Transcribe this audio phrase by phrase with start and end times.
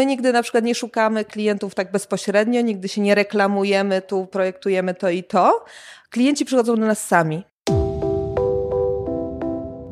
[0.00, 4.94] My nigdy na przykład nie szukamy klientów tak bezpośrednio, nigdy się nie reklamujemy, tu projektujemy
[4.94, 5.64] to i to.
[6.10, 7.42] Klienci przychodzą do nas sami.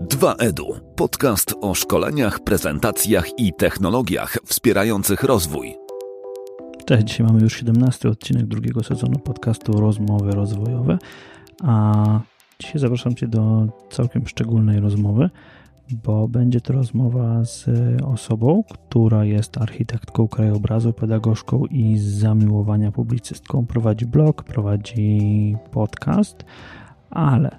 [0.09, 0.81] 2EDU.
[0.97, 5.75] Podcast o szkoleniach, prezentacjach i technologiach wspierających rozwój.
[6.87, 10.99] Cześć, dzisiaj mamy już 17 odcinek drugiego sezonu podcastu Rozmowy Rozwojowe,
[11.63, 11.95] a
[12.61, 15.31] dzisiaj zapraszam Cię do całkiem szczególnej rozmowy,
[16.05, 17.67] bo będzie to rozmowa z
[18.03, 23.67] osobą, która jest architektką krajobrazu, pedagogzką i z zamiłowania publicystką.
[23.67, 26.45] Prowadzi blog, prowadzi podcast,
[27.11, 27.51] ale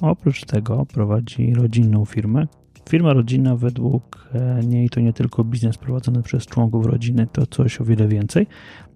[0.00, 2.46] oprócz tego prowadzi rodzinną firmę.
[2.88, 4.32] Firma rodzinna według
[4.66, 8.46] niej to nie tylko biznes prowadzony przez członków rodziny, to coś o wiele więcej.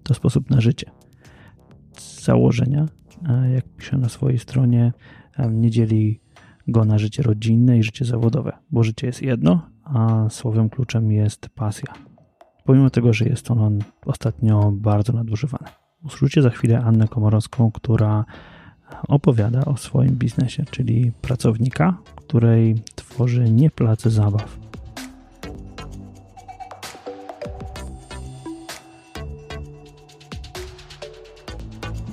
[0.03, 0.91] To sposób na życie.
[1.97, 2.85] Z założenia,
[3.53, 4.93] jak pisze na swojej stronie,
[5.51, 6.20] nie dzieli
[6.67, 11.49] go na życie rodzinne i życie zawodowe, bo życie jest jedno, a słowem kluczem jest
[11.49, 11.93] pasja.
[12.65, 15.67] Pomimo tego, że jest on ostatnio bardzo nadużywany.
[16.03, 18.25] Usłyszcie za chwilę Annę Komorowską, która
[19.07, 24.59] opowiada o swoim biznesie, czyli pracownika, której tworzy nie place zabaw.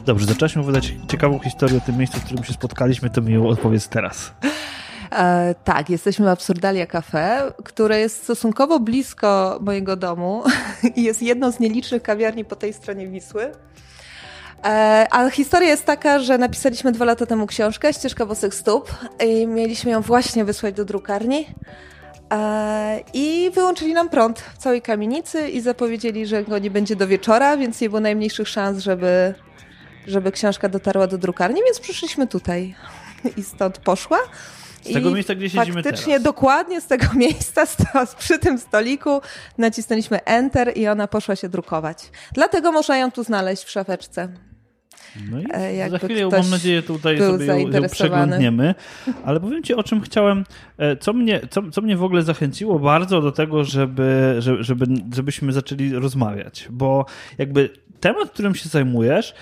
[0.08, 3.48] Dobrze, zaczęłaś opowiadać ciekawą historię o tym miejscu, w którym się spotkaliśmy, to mi ją
[3.48, 4.32] opowiedz teraz.
[5.12, 10.42] E, tak, jesteśmy w Absurdalia Cafe, które jest stosunkowo blisko mojego domu
[10.96, 13.52] i jest jedną z nielicznych kawiarni po tej stronie Wisły.
[14.64, 18.94] E, a historia jest taka, że napisaliśmy dwa lata temu książkę Ścieżka bosych stóp
[19.26, 21.46] i mieliśmy ją właśnie wysłać do drukarni.
[22.32, 27.08] E, I wyłączyli nam prąd w całej kamienicy i zapowiedzieli, że go nie będzie do
[27.08, 29.34] wieczora, więc nie było najmniejszych szans, żeby,
[30.08, 32.74] żeby książka dotarła do drukarni, więc przyszliśmy tutaj
[33.36, 34.18] i stąd poszła.
[34.82, 36.22] Z tego I miejsca, gdzie siedzimy Faktycznie teraz.
[36.22, 37.66] dokładnie z tego miejsca,
[38.18, 39.20] przy tym stoliku
[39.58, 42.10] nacisnęliśmy Enter i ona poszła się drukować.
[42.32, 44.28] Dlatego można ją tu znaleźć w szafeczce.
[45.30, 48.74] No i e, za chwilę, mam nadzieję, tutaj sobie ją, ją przeglądniemy.
[49.24, 50.44] Ale powiem Ci, o czym chciałem,
[50.78, 55.52] e, co mnie, co, co mnie w ogóle zachęciło bardzo do tego, żeby, żeby, żebyśmy
[55.52, 56.68] zaczęli rozmawiać.
[56.70, 57.06] Bo
[57.38, 59.34] jakby temat, którym się zajmujesz,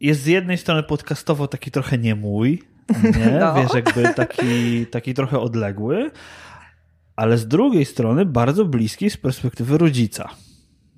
[0.00, 2.62] jest z jednej strony podcastowo taki trochę nie mój,
[3.04, 3.38] nie?
[3.40, 3.54] No.
[3.54, 6.10] Wiesz, jakby taki, taki trochę odległy,
[7.16, 10.28] ale z drugiej strony bardzo bliski z perspektywy rodzica.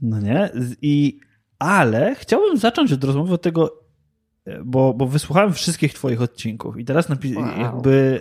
[0.02, 0.50] No nie?
[0.82, 1.20] I,
[1.58, 3.80] ale chciałbym zacząć od rozmowy od tego,
[4.64, 7.58] bo, bo wysłuchałem wszystkich twoich odcinków i teraz wow.
[7.58, 8.18] jakby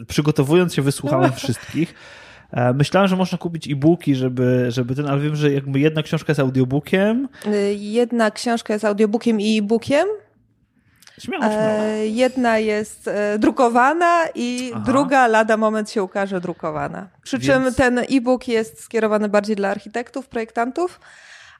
[0.00, 1.94] e, przygotowując się wysłuchałem wszystkich.
[2.52, 6.30] E, myślałem, że można kupić e-booki, żeby, żeby ten, ale wiem, że jakby jedna książka
[6.30, 7.28] jest audiobookiem.
[7.46, 10.06] Y, jedna książka jest audiobookiem i e-bookiem.
[11.18, 11.58] Śmiało, śmiało.
[11.58, 14.82] E, jedna jest e, drukowana i Aha.
[14.86, 17.08] druga lada moment się ukaże drukowana.
[17.22, 17.64] Przy Więc...
[17.64, 21.00] czym ten e-book jest skierowany bardziej dla architektów, projektantów,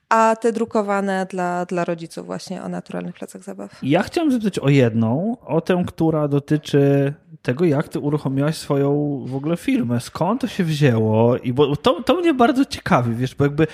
[0.09, 3.79] a te drukowane dla, dla rodziców właśnie o naturalnych placach zabaw.
[3.83, 7.15] Ja chciałem zapytać o jedną, o tę, która dotyczy
[7.47, 10.01] tego, jak ty uruchomiłaś swoją w ogóle firmę.
[10.01, 11.37] Skąd to się wzięło?
[11.37, 13.67] I bo to, to mnie bardzo ciekawi, wiesz, bo jakby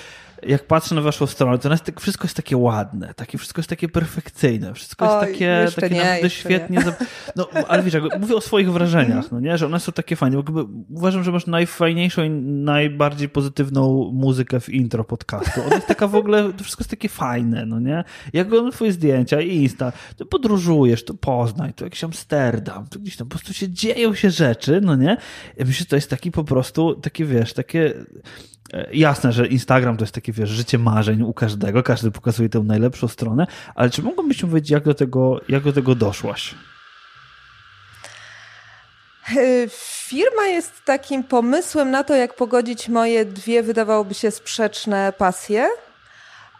[0.46, 3.70] jak patrzę na waszą stronę, to jest, tak, wszystko jest takie ładne, takie, wszystko jest
[3.70, 6.78] takie perfekcyjne, wszystko jest Oj, takie, takie nie, naprawdę świetnie.
[6.78, 6.92] Nie.
[7.36, 10.36] No, ale wiesz, mówię o swoich wrażeniach, no nie, że one są takie fajne.
[10.36, 15.60] Jakby uważam, że masz najfajniejszą i najbardziej pozytywną muzykę w intro podcastu.
[15.66, 18.04] Ona jest taka w ogóle, to wszystko jest takie fajne, no nie?
[18.32, 23.16] Jak oglądam twoje zdjęcia i Insta, to podróżujesz, to Poznań, to jakiś Amsterdam, to gdzieś
[23.16, 25.16] tam po prostu się dzieją się rzeczy, no nie?
[25.56, 27.94] Ja myślę, że to jest taki po prostu, takie wiesz, takie
[28.72, 32.58] E, jasne, że Instagram to jest takie, wiesz, życie marzeń u każdego, każdy pokazuje tę
[32.60, 36.54] najlepszą stronę, ale czy mogłabyś powiedzieć, jak do tego, jak do tego doszłaś?
[39.36, 45.68] E, firma jest takim pomysłem na to, jak pogodzić moje dwie, wydawałoby się, sprzeczne pasje.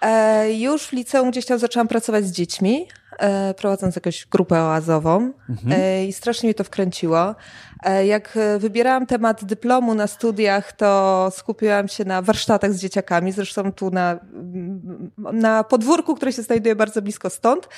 [0.02, 2.86] E, już w liceum gdzieś tam zaczęłam pracować z dziećmi,
[3.56, 6.06] prowadząc jakąś grupę oazową mhm.
[6.06, 7.34] i strasznie mnie to wkręciło.
[7.82, 13.72] E, jak wybierałam temat dyplomu na studiach, to skupiłam się na warsztatach z dzieciakami, zresztą
[13.72, 14.18] tu na,
[15.32, 17.68] na podwórku, które się znajduje bardzo blisko stąd.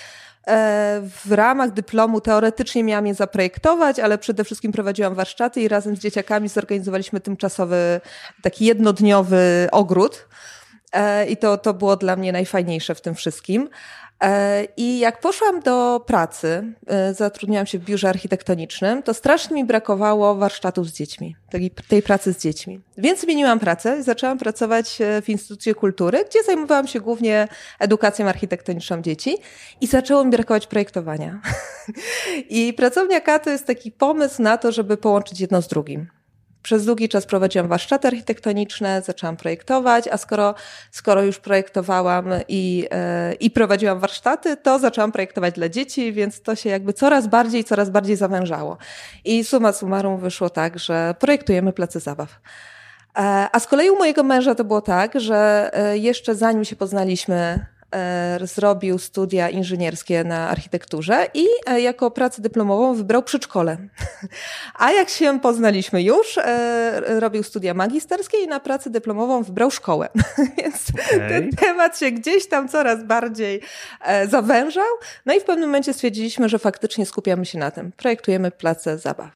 [0.47, 5.97] E, w ramach dyplomu teoretycznie miałam je zaprojektować, ale przede wszystkim prowadziłam warsztaty i razem
[5.97, 8.01] z dzieciakami zorganizowaliśmy tymczasowy,
[8.43, 10.27] taki jednodniowy ogród.
[10.95, 13.69] E, I to, to było dla mnie najfajniejsze w tym wszystkim.
[14.23, 19.65] E, I jak poszłam do pracy, e, zatrudniałam się w biurze architektonicznym, to strasznie mi
[19.65, 21.37] brakowało warsztatów z dziećmi,
[21.89, 22.81] tej, pracy z dziećmi.
[22.99, 27.49] Więc zmieniłam pracę i zaczęłam pracować w Instytucie Kultury, gdzie zajmowałam się głównie
[27.79, 29.37] edukacją architektoniczną dzieci
[29.81, 31.41] i zaczęło mi brakować projektowania.
[32.51, 36.24] I pracownia K to jest taki pomysł na to, żeby połączyć jedno z drugim.
[36.65, 40.55] Przez długi czas prowadziłam warsztaty architektoniczne, zaczęłam projektować, a skoro,
[40.91, 46.55] skoro już projektowałam i, e, i prowadziłam warsztaty, to zaczęłam projektować dla dzieci, więc to
[46.55, 48.77] się jakby coraz bardziej, coraz bardziej zawężało.
[49.25, 52.41] I suma summarum wyszło tak, że projektujemy place zabaw.
[53.19, 56.77] E, a z kolei u mojego męża to było tak, że e, jeszcze zanim się
[56.77, 57.67] poznaliśmy,
[58.43, 63.77] zrobił studia inżynierskie na architekturze i e, jako pracę dyplomową wybrał przedszkole.
[64.79, 70.09] A jak się poznaliśmy już, e, robił studia magisterskie i na pracę dyplomową wybrał szkołę.
[70.59, 71.29] Więc okay.
[71.29, 73.61] ten temat się gdzieś tam coraz bardziej
[74.29, 74.85] zawężał.
[75.27, 77.93] No i w pewnym momencie stwierdziliśmy, że faktycznie skupiamy się na tym.
[77.97, 79.31] Projektujemy place zabaw.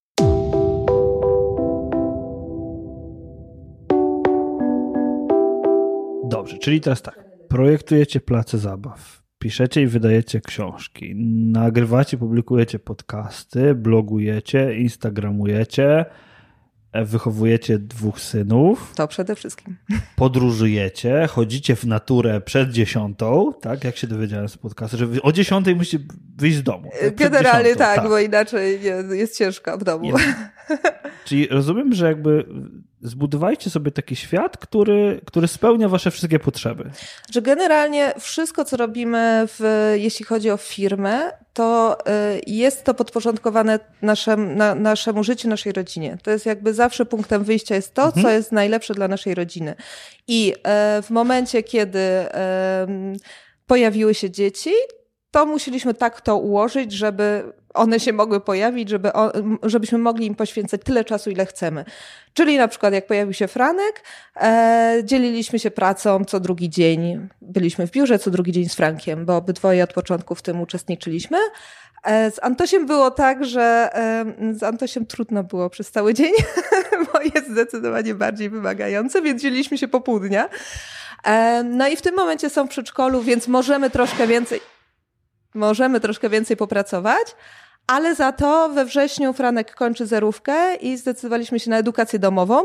[6.25, 11.15] Dobrze, czyli teraz tak projektujecie place zabaw, piszecie i wydajecie książki,
[11.53, 16.05] nagrywacie, publikujecie podcasty, blogujecie, instagramujecie,
[16.93, 18.93] e, wychowujecie dwóch synów.
[18.97, 19.77] To przede wszystkim.
[20.17, 23.85] Podróżujecie, chodzicie w naturę przed dziesiątą, tak?
[23.85, 25.99] Jak się dowiedziałem z podcastu, że o dziesiątej musicie
[26.37, 26.91] wyjść z domu.
[27.01, 27.15] Tak?
[27.15, 28.81] Generalnie tak, tak, bo inaczej
[29.11, 30.13] jest ciężko w domu.
[31.25, 32.47] Czyli rozumiem, że jakby
[33.03, 36.91] zbudowajcie sobie taki świat, który, który spełnia wasze wszystkie potrzeby.
[37.31, 43.79] Że generalnie wszystko, co robimy, w, jeśli chodzi o firmę, to y, jest to podporządkowane
[44.03, 46.19] naszem, na, naszemu życiu, naszej rodzinie.
[46.23, 48.23] To jest jakby zawsze punktem wyjścia jest to, mhm.
[48.23, 49.75] co jest najlepsze dla naszej rodziny.
[50.27, 50.53] I
[50.99, 52.01] y, w momencie, kiedy
[53.67, 54.71] pojawiły się dzieci,
[55.31, 59.11] to musieliśmy tak to ułożyć, żeby one się mogły pojawić, żeby
[59.63, 61.85] żebyśmy mogli im poświęcać tyle czasu, ile chcemy.
[62.35, 64.03] Czyli na przykład jak pojawił się Franek,
[64.37, 67.29] e, dzieliliśmy się pracą co drugi dzień.
[67.43, 71.39] Byliśmy w biurze co drugi dzień z Frankiem, bo obydwoje od początku w tym uczestniczyliśmy.
[72.05, 76.33] E, z Antosiem było tak, że e, z Antosiem trudno było przez cały dzień,
[77.13, 80.49] bo jest zdecydowanie bardziej wymagający, więc dzieliliśmy się po pół dnia.
[81.25, 84.61] E, no i w tym momencie są w przedszkolu, więc możemy troszkę więcej
[85.55, 87.35] możemy troszkę więcej popracować,
[87.89, 92.63] ale za to we wrześniu Franek kończy zerówkę i zdecydowaliśmy się na edukację domową,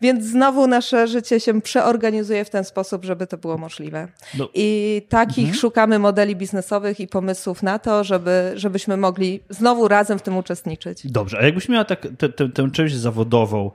[0.00, 4.08] więc znowu nasze życie się przeorganizuje w ten sposób, żeby to było możliwe.
[4.38, 4.48] No.
[4.54, 5.54] I takich mhm.
[5.58, 11.06] szukamy modeli biznesowych i pomysłów na to, żeby, żebyśmy mogli znowu razem w tym uczestniczyć.
[11.10, 12.06] Dobrze, a jakbyś miała tak
[12.54, 13.70] tę część zawodową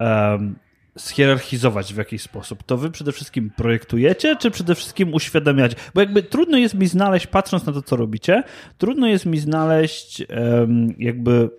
[0.00, 0.56] um,
[0.98, 5.76] schierarchizować w jakiś sposób, to wy przede wszystkim projektujecie, czy przede wszystkim uświadamiacie?
[5.94, 8.42] Bo jakby trudno jest mi znaleźć, patrząc na to, co robicie,
[8.78, 10.22] trudno jest mi znaleźć
[10.98, 11.50] jakby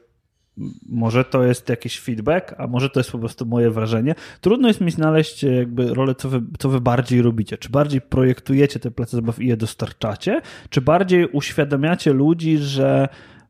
[0.89, 4.15] może to jest jakiś feedback, a może to jest po prostu moje wrażenie.
[4.41, 7.57] Trudno jest mi znaleźć jakby rolę, co wy, co wy bardziej robicie.
[7.57, 13.09] Czy bardziej projektujecie te place zabaw i je dostarczacie, czy bardziej uświadamiacie ludzi, że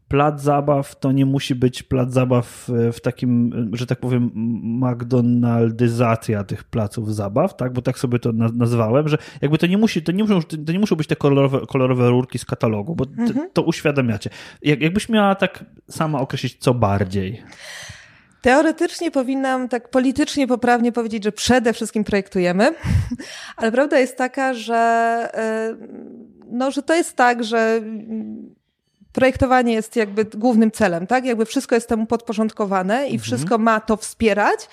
[0.10, 4.32] plac zabaw to nie musi być plac zabaw e, w takim, że tak powiem,
[4.82, 7.74] McDonaldyzacja tych placów zabaw, tak?
[7.74, 10.80] Bo tak sobie to nazwałem, że jakby to nie musi, to nie muszą, to nie
[10.80, 13.34] muszą być te kolorowe, kolorowe rurki z katalogu, bo mhm.
[13.34, 14.30] to, to uświadamiacie.
[14.62, 17.44] Jak, jakbyś miała tak sama określić, co bardziej?
[18.42, 22.74] Teoretycznie powinnam tak politycznie poprawnie powiedzieć, że przede wszystkim projektujemy,
[23.58, 24.76] ale prawda jest taka, że,
[25.34, 25.76] e,
[26.52, 27.82] no, że to jest tak, że
[29.14, 31.26] projektowanie jest jakby głównym celem, tak?
[31.26, 33.20] Jakby wszystko jest temu podporządkowane i mhm.
[33.20, 34.70] wszystko ma to wspierać.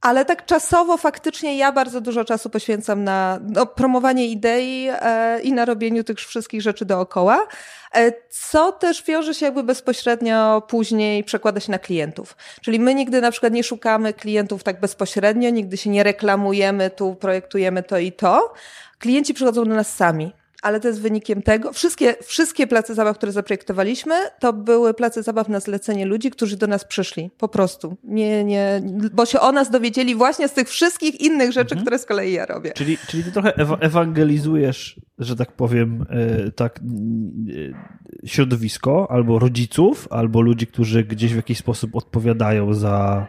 [0.00, 5.52] Ale tak czasowo faktycznie ja bardzo dużo czasu poświęcam na no, promowanie idei e, i
[5.52, 7.46] na robieniu tych wszystkich rzeczy dookoła,
[7.94, 12.36] e, co też wiąże się jakby bezpośrednio później przekłada się na klientów.
[12.60, 17.14] Czyli my nigdy na przykład nie szukamy klientów tak bezpośrednio, nigdy się nie reklamujemy, tu
[17.14, 18.52] projektujemy to i to.
[18.98, 20.32] Klienci przychodzą do nas sami
[20.62, 21.72] ale to jest wynikiem tego.
[21.72, 26.66] Wszystkie, wszystkie place zabaw, które zaprojektowaliśmy, to były place zabaw na zlecenie ludzi, którzy do
[26.66, 27.30] nas przyszli.
[27.38, 27.96] Po prostu.
[28.04, 31.80] Nie, nie, bo się o nas dowiedzieli właśnie z tych wszystkich innych rzeczy, mhm.
[31.80, 32.72] które z kolei ja robię.
[32.72, 40.40] Czyli, czyli ty trochę ewangelizujesz, że tak powiem, e, tak, e, środowisko albo rodziców, albo
[40.40, 43.26] ludzi, którzy gdzieś w jakiś sposób odpowiadają za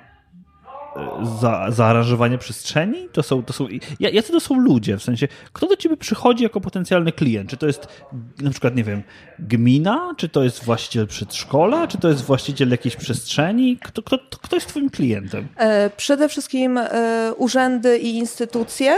[1.41, 3.10] za, zaaranżowanie przestrzeni?
[3.12, 3.67] To są, to są,
[4.00, 4.98] jacy to są ludzie?
[4.98, 7.50] W sensie, kto do ciebie przychodzi jako potencjalny klient?
[7.50, 7.88] Czy to jest
[8.41, 9.03] na przykład, nie wiem,
[9.39, 10.13] gmina?
[10.17, 11.88] Czy to jest właściciel przedszkola?
[11.88, 13.77] Czy to jest właściciel jakiejś przestrzeni?
[13.83, 15.48] Kto, kto, kto jest twoim klientem?
[15.57, 18.98] E, przede wszystkim e, urzędy i instytucje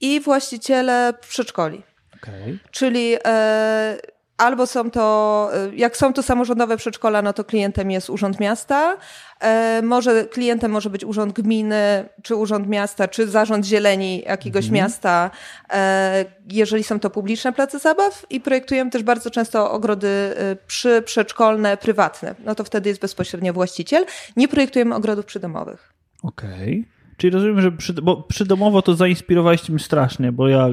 [0.00, 1.82] i właściciele przedszkoli.
[2.22, 2.58] Okay.
[2.70, 3.98] Czyli e,
[4.38, 8.96] albo są to, y, jak są to samorządowe przedszkola, no to klientem jest Urząd Miasta.
[9.40, 14.84] E, może klientem może być Urząd Gminy, czy Urząd Miasta, czy Zarząd Zieleni jakiegoś mhm.
[14.84, 15.30] miasta,
[15.72, 18.26] e, jeżeli są to publiczne place zabaw.
[18.30, 20.08] I projektujemy też bardzo często ogrody
[20.52, 22.34] y, przy przedszkolne, prywatne.
[22.44, 24.06] No to wtedy jest bezpośrednio właściciel.
[24.36, 25.92] Nie projektujemy ogrodów przydomowych.
[26.22, 26.86] Okej.
[26.86, 26.97] Okay.
[27.18, 30.68] Czyli rozumiem, że przy, bo przydomowo to zainspirowaliście mnie strasznie, bo ja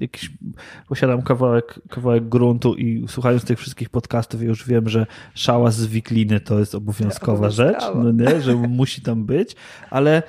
[0.00, 0.30] jakiś,
[0.88, 6.40] posiadam kawałek, kawałek gruntu i słuchając tych wszystkich podcastów już wiem, że szała z wikliny
[6.40, 9.56] to jest obowiązkowa rzecz, no nie, że musi tam być,
[9.90, 10.22] ale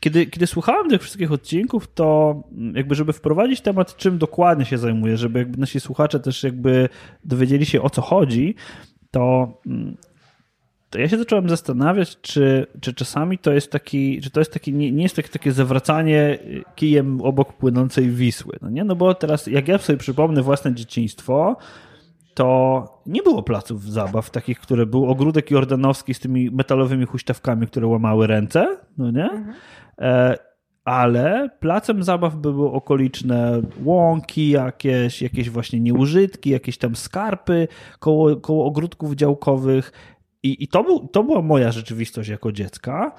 [0.00, 2.34] kiedy, kiedy słuchałem tych wszystkich odcinków, to
[2.74, 6.88] jakby, żeby wprowadzić temat, czym dokładnie się zajmuję, żeby jakby nasi słuchacze też jakby
[7.24, 8.54] dowiedzieli się o co chodzi,
[9.10, 9.96] to mm,
[10.92, 14.72] to ja się zacząłem zastanawiać, czy, czy czasami to jest taki, czy to jest taki,
[14.72, 16.38] nie, nie jest takie, takie zawracanie
[16.74, 18.56] kijem obok płynącej Wisły.
[18.62, 21.56] No nie, no bo teraz, jak ja sobie przypomnę własne dzieciństwo,
[22.34, 27.86] to nie było placów zabaw takich, które był ogródek jordanowski z tymi metalowymi huśtawkami, które
[27.86, 29.30] łamały ręce, no nie?
[29.30, 29.54] Mhm.
[29.98, 30.36] E,
[30.84, 37.68] ale placem zabaw były okoliczne łąki jakieś, jakieś właśnie nieużytki, jakieś tam skarpy
[37.98, 39.92] koło, koło ogródków działkowych
[40.42, 43.12] i, i to, był, to była moja rzeczywistość jako dziecka.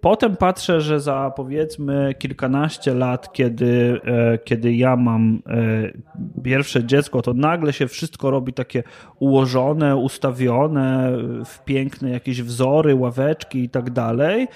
[0.00, 7.22] Potem patrzę, że za powiedzmy kilkanaście lat, kiedy, e, kiedy ja mam e, pierwsze dziecko,
[7.22, 8.82] to nagle się wszystko robi takie
[9.18, 11.12] ułożone, ustawione
[11.44, 14.48] w piękne jakieś wzory, ławeczki i tak dalej.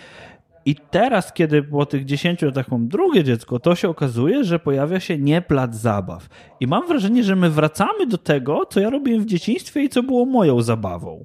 [0.64, 5.00] I teraz, kiedy po tych 10 latach mam drugie dziecko, to się okazuje, że pojawia
[5.00, 6.28] się nie plac zabaw.
[6.60, 10.02] I mam wrażenie, że my wracamy do tego, co ja robiłem w dzieciństwie i co
[10.02, 11.24] było moją zabawą.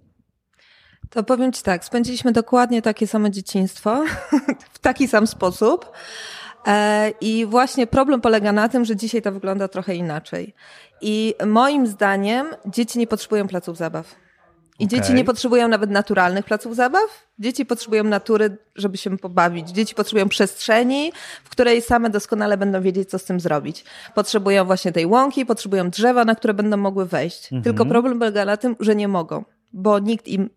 [1.12, 4.04] To powiem Ci tak, spędziliśmy dokładnie takie same dzieciństwo,
[4.74, 5.92] w taki sam sposób.
[6.68, 10.54] E, I właśnie problem polega na tym, że dzisiaj to wygląda trochę inaczej.
[11.02, 14.16] I moim zdaniem dzieci nie potrzebują placów zabaw.
[14.80, 15.00] I okay.
[15.00, 17.28] dzieci nie potrzebują nawet naturalnych placów zabaw.
[17.40, 19.70] Dzieci potrzebują natury, żeby się pobawić.
[19.70, 21.12] Dzieci potrzebują przestrzeni,
[21.44, 23.86] w której same doskonale będą wiedzieć, co z tym zrobić.
[24.16, 27.52] Potrzebują właśnie tej łąki, potrzebują drzewa, na które będą mogły wejść.
[27.52, 27.64] Mm -hmm.
[27.64, 30.50] Tylko problem polega na tym, że nie mogą, bo nikt im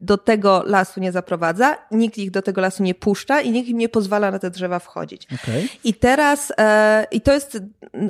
[0.00, 3.78] do tego lasu nie zaprowadza, nikt ich do tego lasu nie puszcza i nikt im
[3.78, 5.26] nie pozwala na te drzewa wchodzić.
[5.34, 5.68] Okay.
[5.84, 7.58] I teraz, e, i to jest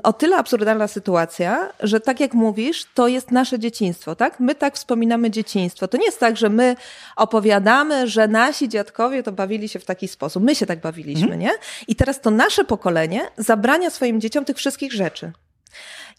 [0.02, 4.40] o tyle absurdalna sytuacja, że tak jak mówisz, to jest nasze dzieciństwo, tak?
[4.40, 5.88] My tak wspominamy dzieciństwo.
[5.88, 6.76] To nie jest tak, że my
[7.16, 10.42] opowiadamy, że nasi dziadkowie to bawili się w taki sposób.
[10.42, 11.40] My się tak bawiliśmy, mhm.
[11.40, 11.50] nie?
[11.88, 15.32] I teraz to nasze pokolenie zabrania swoim dzieciom tych wszystkich rzeczy.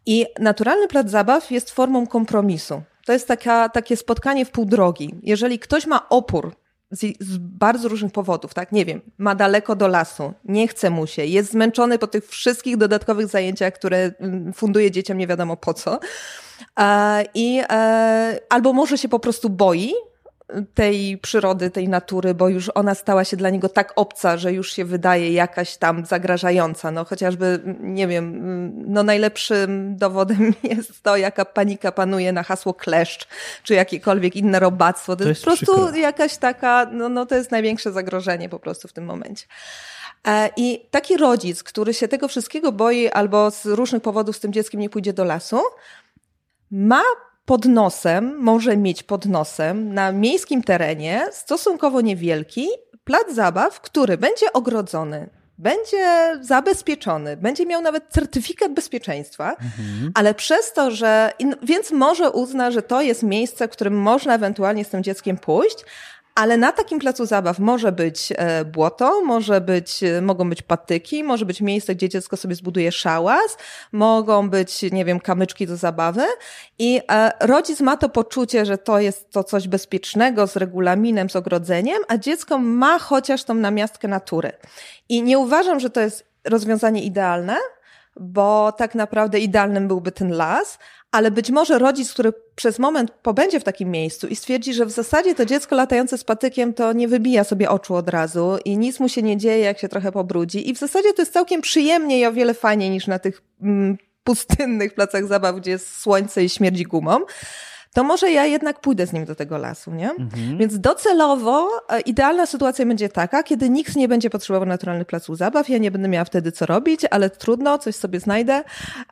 [0.06, 2.82] I naturalny plac zabaw jest formą kompromisu.
[3.08, 5.16] To jest taka, takie spotkanie w pół drogi.
[5.24, 6.56] Jeżeli ktoś ma opór
[6.92, 8.72] z, z, bardzo różnych powodów, tak?
[8.72, 12.78] Nie wiem, ma daleko do lasu, nie chce mu się, jest zmęczony po tych wszystkich
[12.78, 16.00] dodatkowych zajęciach, które mm, funduje dzieciom nie wiadomo po co.
[16.80, 19.94] E, I e, albo może się po prostu boi,
[20.74, 24.74] tej przyrody, tej natury, bo już ona stała się dla niego tak obca, że już
[24.74, 26.92] się wydaje jakaś tam zagrażająca.
[26.92, 28.42] No chociażby, nie wiem,
[28.88, 33.28] no najlepszym dowodem jest to, jaka panika panuje na hasło kleszcz,
[33.64, 35.16] czy jakiekolwiek inne robactwo.
[35.16, 36.00] To, to jest, jest po prostu przykre.
[36.00, 39.46] jakaś taka, no, no to jest największe zagrożenie po prostu w tym momencie.
[40.28, 44.54] E, I taki rodzic, który się tego wszystkiego boi albo z różnych powodów z tym
[44.54, 45.62] dzieckiem nie pójdzie do lasu,
[46.72, 47.02] ma
[47.48, 52.68] pod nosem, może mieć pod nosem na miejskim terenie stosunkowo niewielki
[53.04, 60.12] plac zabaw, który będzie ogrodzony, będzie zabezpieczony, będzie miał nawet certyfikat bezpieczeństwa, mhm.
[60.14, 61.34] ale przez to, że.
[61.64, 65.86] Więc może uzna, że to jest miejsce, w którym można ewentualnie z tym dzieckiem pójść,
[66.38, 71.24] ale na takim placu zabaw może być e, błoto, może być, e, mogą być patyki,
[71.24, 73.58] może być miejsce, gdzie dziecko sobie zbuduje szałas,
[73.92, 76.24] mogą być, nie wiem, kamyczki do zabawy
[76.80, 81.36] i e, rodzic ma to poczucie, że to jest to coś bezpiecznego z regulaminem, z
[81.36, 84.52] ogrodzeniem, a dziecko ma chociaż tą namiastkę natury.
[85.10, 87.56] I nie uważam, że to jest rozwiązanie idealne,
[88.20, 90.80] bo tak naprawdę idealnym byłby ten las,
[91.12, 94.92] ale być może rodzic, który przez moment pobędzie w takim miejscu i stwierdzi, że w
[94.92, 99.00] zasadzie to dziecko latające z patykiem to nie wybija sobie oczu od razu i nic
[99.00, 100.70] mu się nie dzieje, jak się trochę pobrudzi.
[100.70, 103.98] I w zasadzie to jest całkiem przyjemnie i o wiele fajniej niż na tych mm,
[104.24, 107.20] pustynnych placach zabaw, gdzie jest słońce i śmierdzi gumą
[107.98, 110.12] to może ja jednak pójdę z nim do tego lasu, nie?
[110.12, 110.58] Mhm.
[110.58, 115.70] Więc docelowo e, idealna sytuacja będzie taka, kiedy nikt nie będzie potrzebował naturalnych placów zabaw,
[115.70, 118.64] ja nie będę miała wtedy co robić, ale trudno, coś sobie znajdę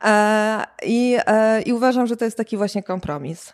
[0.04, 3.52] e, i, e, i uważam, że to jest taki właśnie kompromis.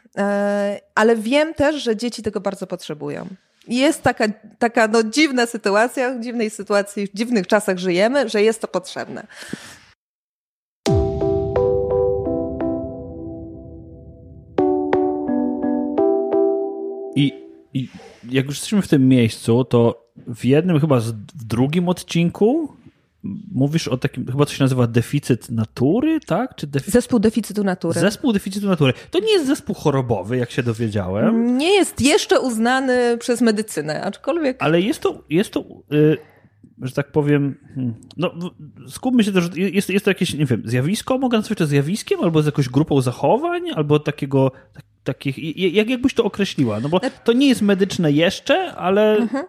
[0.95, 3.27] Ale wiem też, że dzieci tego bardzo potrzebują.
[3.69, 4.25] Jest taka,
[4.59, 9.27] taka no, dziwna sytuacja, w dziwnej sytuacji, w dziwnych czasach żyjemy, że jest to potrzebne.
[17.75, 17.89] I,
[18.31, 22.77] jak już jesteśmy w tym miejscu, to w jednym chyba z, w drugim odcinku
[23.53, 26.57] mówisz o takim, chyba to się nazywa deficyt natury, tak?
[26.57, 26.91] Czy defi...
[26.91, 28.01] Zespół deficytu natury.
[28.01, 28.93] Zespół deficytu natury.
[29.11, 31.59] To nie jest zespół chorobowy, jak się dowiedziałem.
[31.59, 34.57] Nie jest jeszcze uznany przez medycynę, aczkolwiek...
[34.61, 36.19] Ale jest to, jest to yy,
[36.83, 38.33] że tak powiem, hmm, no
[38.89, 42.43] skupmy się też, jest, jest to jakieś, nie wiem, zjawisko, mogę nazwać to zjawiskiem, albo
[42.43, 46.81] z jakąś grupą zachowań, albo takiego, tak, takich, jak, jak byś to określiła?
[46.81, 49.17] No bo to nie jest medyczne jeszcze, ale...
[49.17, 49.45] Mhm.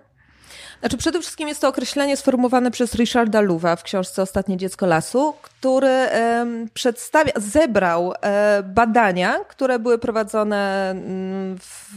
[0.80, 5.34] Znaczy przede wszystkim jest to określenie sformułowane przez Richarda Luwa w książce Ostatnie dziecko lasu,
[5.42, 11.94] który e, przedstawia, zebrał e, badania, które były prowadzone mm, w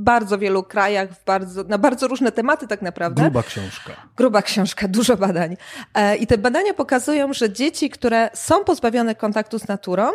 [0.00, 3.22] bardzo wielu krajach, w bardzo, na bardzo różne tematy tak naprawdę.
[3.22, 3.92] Gruba książka.
[4.16, 5.56] Gruba książka, dużo badań.
[5.94, 10.10] E, I te badania pokazują, że dzieci, które są pozbawione kontaktu z naturą,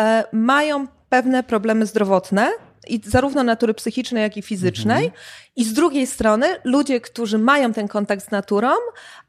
[0.00, 2.50] e, mają pewne problemy zdrowotne,
[2.88, 5.04] i zarówno natury psychicznej, jak i fizycznej.
[5.04, 5.22] Mhm.
[5.56, 8.70] I z drugiej strony ludzie, którzy mają ten kontakt z naturą,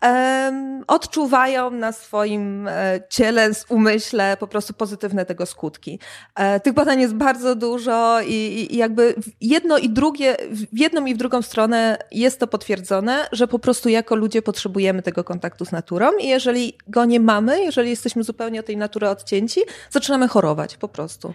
[0.01, 5.99] um, odczuwają na swoim e, ciele, umyśle po prostu pozytywne tego skutki.
[6.35, 11.13] E, tych badań jest bardzo dużo i, i jakby jedno i drugie, w jedną i
[11.13, 15.71] w drugą stronę jest to potwierdzone, że po prostu jako ludzie potrzebujemy tego kontaktu z
[15.71, 20.77] naturą i jeżeli go nie mamy, jeżeli jesteśmy zupełnie od tej natury odcięci, zaczynamy chorować
[20.77, 21.33] po prostu.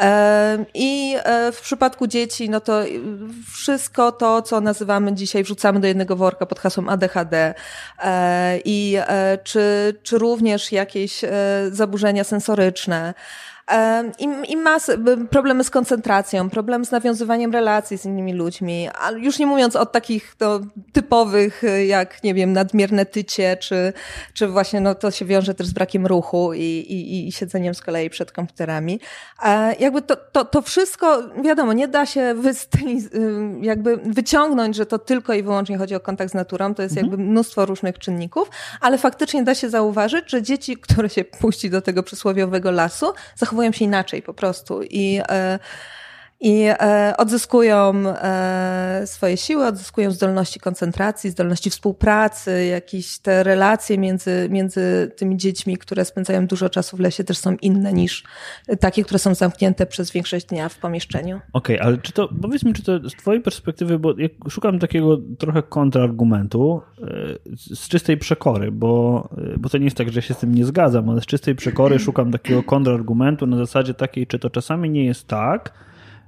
[0.00, 1.16] E, I
[1.52, 2.82] w przypadku dzieci, no to
[3.52, 7.54] wszystko to co nazywamy dzisiaj, wrzucamy do jednego worka pod hasłem ADHD
[7.98, 11.30] e, i e, czy, czy również jakieś e,
[11.70, 13.14] zaburzenia sensoryczne.
[14.48, 14.98] I, masy,
[15.30, 19.86] problemy z koncentracją, problem z nawiązywaniem relacji z innymi ludźmi, a już nie mówiąc o
[19.86, 20.60] takich to,
[20.92, 23.92] typowych, jak, nie wiem, nadmierne tycie, czy,
[24.34, 27.80] czy właśnie no, to się wiąże też z brakiem ruchu i, i, i siedzeniem z
[27.80, 29.00] kolei przed komputerami.
[29.78, 32.34] Jakby to, to, to wszystko, wiadomo, nie da się
[33.60, 37.10] jakby wyciągnąć, że to tylko i wyłącznie chodzi o kontakt z naturą, to jest mhm.
[37.10, 38.50] jakby mnóstwo różnych czynników,
[38.80, 43.51] ale faktycznie da się zauważyć, że dzieci, które się puści do tego przysłowiowego lasu, zachowują
[43.72, 45.58] się inaczej po prostu i e,
[46.44, 54.48] i e, odzyskują e, swoje siły, odzyskują zdolności koncentracji, zdolności współpracy, jakieś te relacje między,
[54.50, 58.24] między tymi dziećmi, które spędzają dużo czasu w lesie, też są inne niż
[58.80, 61.40] takie, które są zamknięte przez większość dnia w pomieszczeniu.
[61.52, 64.14] Okej, okay, ale czy to, powiedz mi, czy to z twojej perspektywy, bo
[64.48, 66.82] szukam takiego trochę kontrargumentu
[67.56, 69.28] z czystej przekory, bo,
[69.58, 71.98] bo to nie jest tak, że się z tym nie zgadzam, ale z czystej przekory
[71.98, 75.72] szukam takiego kontrargumentu na zasadzie takiej, czy to czasami nie jest tak,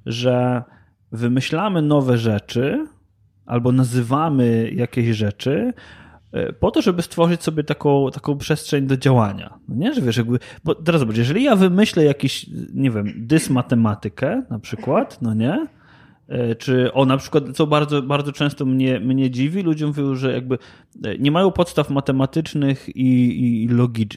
[0.06, 0.62] że
[1.12, 2.86] wymyślamy nowe rzeczy
[3.46, 5.72] albo nazywamy jakieś rzeczy
[6.32, 9.58] e, po to, żeby stworzyć sobie taką, taką przestrzeń do działania.
[9.68, 14.42] No nie, że wiesz, jakby, bo teraz zobacz, jeżeli ja wymyślę jakiś, nie wiem, dysmatematykę
[14.50, 15.66] na przykład, no nie,
[16.58, 20.58] czy o na przykład, co bardzo, bardzo często mnie, mnie dziwi, ludzie mówią, że jakby
[21.04, 23.68] e, nie mają podstaw matematycznych i, i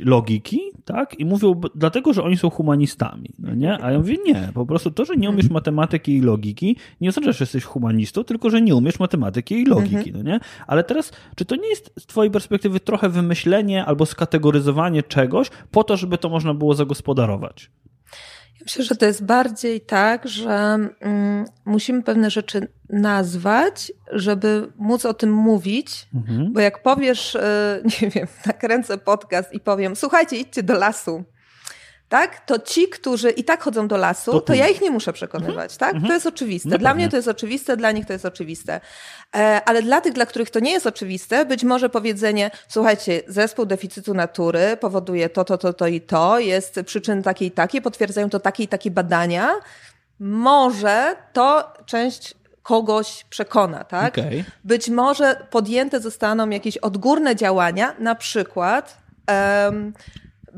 [0.05, 1.19] logiki, tak?
[1.19, 3.83] I mówią dlatego, że oni są humanistami, no nie?
[3.83, 7.31] A ja mówię, nie, po prostu to, że nie umiesz matematyki i logiki, nie oznacza,
[7.31, 10.39] że jesteś humanistą, tylko, że nie umiesz matematyki i logiki, no nie?
[10.67, 15.83] Ale teraz, czy to nie jest z twojej perspektywy trochę wymyślenie albo skategoryzowanie czegoś po
[15.83, 17.69] to, żeby to można było zagospodarować?
[18.61, 25.13] Myślę, że to jest bardziej tak, że mm, musimy pewne rzeczy nazwać, żeby móc o
[25.13, 26.53] tym mówić, mhm.
[26.53, 31.23] bo jak powiesz, e, nie wiem, nakręcę podcast i powiem, słuchajcie, idźcie do lasu,
[32.09, 32.45] tak?
[32.45, 35.73] To ci, którzy i tak chodzą do lasu, to, to ja ich nie muszę przekonywać,
[35.73, 35.79] mhm.
[35.79, 35.91] tak?
[35.91, 36.13] To mhm.
[36.13, 36.69] jest oczywiste.
[36.69, 38.81] No dla mnie to jest oczywiste, dla nich to jest oczywiste.
[39.35, 43.65] E, ale dla tych, dla których to nie jest oczywiste, być może powiedzenie, słuchajcie, zespół
[43.65, 48.29] deficytu natury powoduje to, to, to, to i to, jest przyczyn takiej i takiej, potwierdzają
[48.29, 49.53] to takie i takie badania.
[50.19, 54.17] Może to część kogoś przekona, tak?
[54.17, 54.43] Okay.
[54.63, 58.97] Być może podjęte zostaną jakieś odgórne działania, na przykład
[59.65, 59.93] um,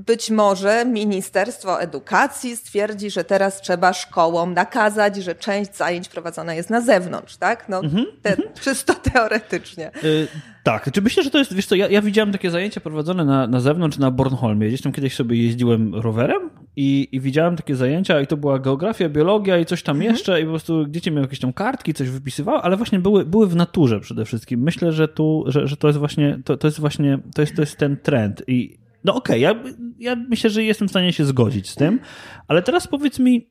[0.06, 6.70] być może Ministerstwo Edukacji stwierdzi, że teraz trzeba szkołom nakazać, że część zajęć prowadzona jest
[6.70, 7.70] na zewnątrz, tak?
[7.70, 8.06] No, mm -hmm.
[8.22, 9.92] te, czysto teoretycznie.
[10.04, 10.28] Y
[10.64, 13.48] tak, czy myślę, że to jest, wiesz co, ja, ja widziałem takie zajęcia prowadzone na,
[13.48, 14.68] na zewnątrz, na Bornholmie.
[14.68, 19.10] Gdzieś tam kiedyś sobie jeździłem rowerem i, i widziałem takie zajęcia i to była geografia,
[19.10, 20.14] biologia i coś tam mhm.
[20.14, 23.48] jeszcze i po prostu dzieci miały jakieś tam kartki, coś wypisywały, ale właśnie były, były
[23.48, 24.62] w naturze przede wszystkim.
[24.62, 27.62] Myślę, że tu, że, że to jest właśnie, to, to jest właśnie, to jest, to
[27.62, 31.26] jest ten trend i no okej, okay, ja, ja myślę, że jestem w stanie się
[31.26, 32.00] zgodzić z tym,
[32.48, 33.50] ale teraz powiedz mi,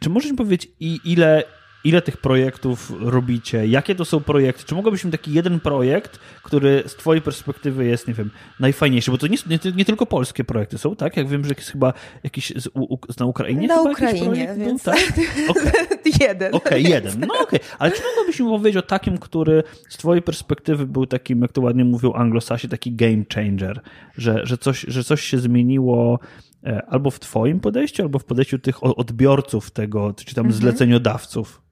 [0.00, 0.68] czy możesz mi powiedzieć,
[1.04, 1.42] ile,
[1.84, 6.82] ile tych projektów robicie, jakie to są projekty, czy mogłobyś mi taki jeden projekt, który
[6.86, 10.78] z twojej perspektywy jest, nie wiem, najfajniejszy, bo to nie, nie, nie tylko polskie projekty
[10.78, 11.16] są, tak?
[11.16, 14.98] Jak wiem, że jest chyba jakiś z, u, na Ukrainie Na Ukrainie, więc był, tak?
[15.48, 15.72] Okay.
[16.20, 16.54] jeden.
[16.54, 17.76] Okej, okay, jeden, no okej, okay.
[17.78, 21.60] ale czy mogłabyś mi powiedzieć o takim, który z twojej perspektywy był takim, jak to
[21.60, 23.80] ładnie mówią anglosasi, taki game changer,
[24.16, 26.18] że, że, coś, że coś się zmieniło
[26.64, 30.62] e, albo w twoim podejściu, albo w podejściu tych odbiorców tego, czy tam mhm.
[30.62, 31.67] zleceniodawców?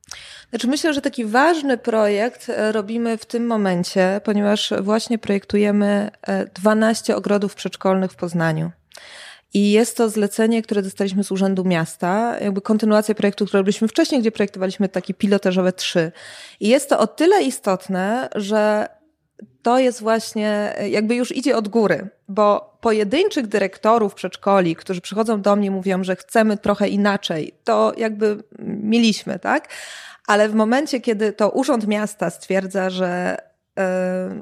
[0.57, 6.11] Znaczy myślę, że taki ważny projekt e, robimy w tym momencie, ponieważ właśnie projektujemy
[6.55, 8.71] 12 e, ogrodów przedszkolnych w Poznaniu.
[9.55, 14.21] I jest to zlecenie, które dostaliśmy z Urzędu Miasta, jakby kontynuacja projektu, który robiliśmy wcześniej,
[14.21, 16.13] gdzie projektowaliśmy taki pilotażowe trzy.
[16.61, 18.89] I jest to o tyle istotne, że
[19.63, 25.57] to jest właśnie, jakby już idzie od góry, bo pojedynczych dyrektorów przedszkoli, którzy przychodzą do
[25.57, 29.69] mnie, mówią, że chcemy trochę inaczej, to jakby mieliśmy, tak?
[30.27, 33.37] Ale w momencie, kiedy to Urząd Miasta stwierdza, że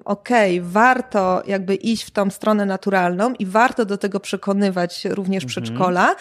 [0.05, 5.45] okej, okay, warto jakby iść w tą stronę naturalną i warto do tego przekonywać również
[5.45, 5.49] mhm.
[5.49, 6.17] przedszkola,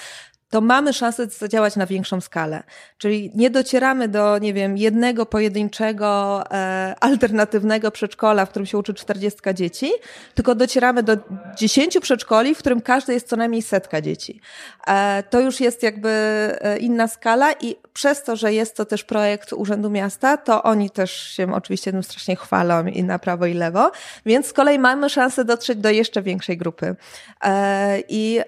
[0.53, 2.63] to mamy szansę zadziałać na większą skalę.
[2.97, 8.93] Czyli nie docieramy do, nie wiem, jednego pojedynczego e, alternatywnego przedszkola, w którym się uczy
[8.93, 9.91] 40 dzieci,
[10.35, 11.17] tylko docieramy do
[11.57, 14.41] 10 przedszkoli, w którym każdy jest co najmniej setka dzieci.
[14.87, 19.03] E, to już jest jakby e, inna skala i przez to, że jest to też
[19.03, 23.53] projekt Urzędu Miasta, to oni też się oczywiście tym strasznie chwalą i na prawo i
[23.53, 23.91] lewo,
[24.25, 26.95] więc z kolei mamy szansę dotrzeć do jeszcze większej grupy.
[27.43, 28.39] E, I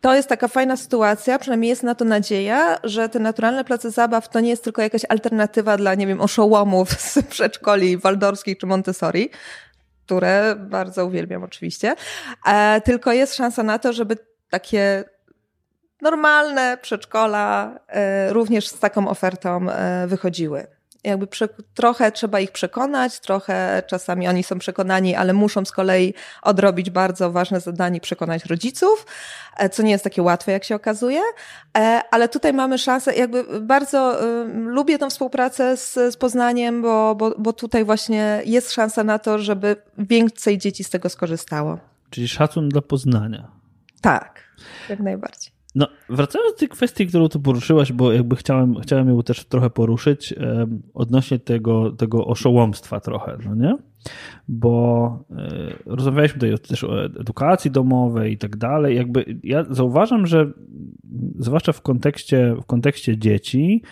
[0.00, 4.28] to jest taka fajna sytuacja, przynajmniej jest na to nadzieja, że te naturalne place zabaw
[4.28, 9.30] to nie jest tylko jakaś alternatywa dla, nie wiem, oszołomów z przedszkoli waldorskich czy Montessori,
[10.06, 11.94] które bardzo uwielbiam oczywiście,
[12.46, 14.16] e, tylko jest szansa na to, żeby
[14.50, 15.04] takie
[16.02, 21.26] normalne przedszkola e, również z taką ofertą e, wychodziły jakby
[21.74, 27.30] trochę trzeba ich przekonać, trochę czasami oni są przekonani, ale muszą z kolei odrobić bardzo
[27.30, 29.06] ważne zadanie, przekonać rodziców,
[29.56, 31.20] e, co nie jest takie łatwe, jak się okazuje.
[31.78, 34.18] E, ale tutaj mamy szansę, jakby bardzo
[34.54, 39.38] lubię tą współpracę z, z Poznaniem, bo, bo, bo tutaj właśnie jest szansa na to,
[39.38, 41.78] żeby więcej dzieci z tego skorzystało.
[42.10, 43.48] Czyli szacun dla Poznania.
[44.00, 44.40] Tak,
[44.88, 45.57] jak najbardziej.
[45.78, 49.70] No, wracając do tej kwestii, którą tu poruszyłaś, bo jakby chciałem, chciałem ją też trochę
[49.70, 50.34] poruszyć
[50.94, 53.76] odnośnie tego, tego oszołomstwa trochę, no nie?
[54.48, 58.96] Bo e, rozmawialiśmy tutaj też o edukacji domowej i tak dalej.
[58.96, 60.52] Jakby ja zauważam, że
[61.38, 63.82] zwłaszcza w kontekście, w kontekście dzieci,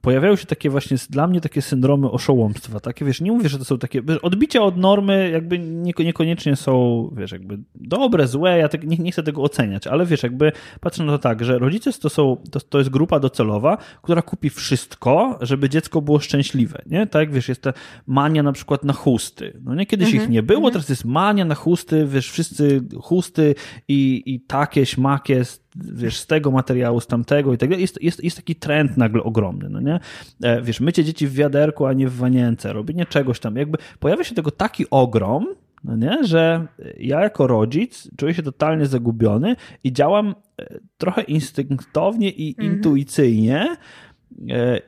[0.00, 2.80] pojawiają się takie właśnie dla mnie takie syndromy oszołomstwa.
[2.80, 5.58] Takie, wiesz, nie mówię, że to są takie odbicia od normy jakby
[6.04, 10.22] niekoniecznie są, wiesz, jakby dobre, złe, ja tak, nie, nie chcę tego oceniać, ale wiesz,
[10.22, 14.22] jakby patrzę na to tak, że rodzice to są, to, to jest grupa docelowa, która
[14.22, 17.06] kupi wszystko, żeby dziecko było szczęśliwe, nie?
[17.06, 17.72] Tak wiesz, jest ta
[18.06, 19.60] mania na przykład na chusty.
[19.64, 20.72] No nie, kiedyś mhm, ich nie było, mhm.
[20.72, 23.54] teraz jest mania na chusty, wiesz, wszyscy chusty
[23.88, 25.44] i, i takie, śmakie,
[25.76, 27.82] wiesz, z tego materiału, z tamtego i tak dalej.
[27.82, 30.00] Jest, jest, jest taki trend nagle ogromny, no nie?
[30.42, 33.56] E, wiesz, mycie dzieci w wiaderku, a nie w wanience, robienie czegoś tam.
[33.56, 35.46] Jakby pojawia się tego taki ogrom,
[35.84, 36.24] no nie?
[36.24, 36.66] że
[36.98, 42.74] ja jako rodzic czuję się totalnie zagubiony i działam e, trochę instynktownie i mhm.
[42.76, 43.76] intuicyjnie,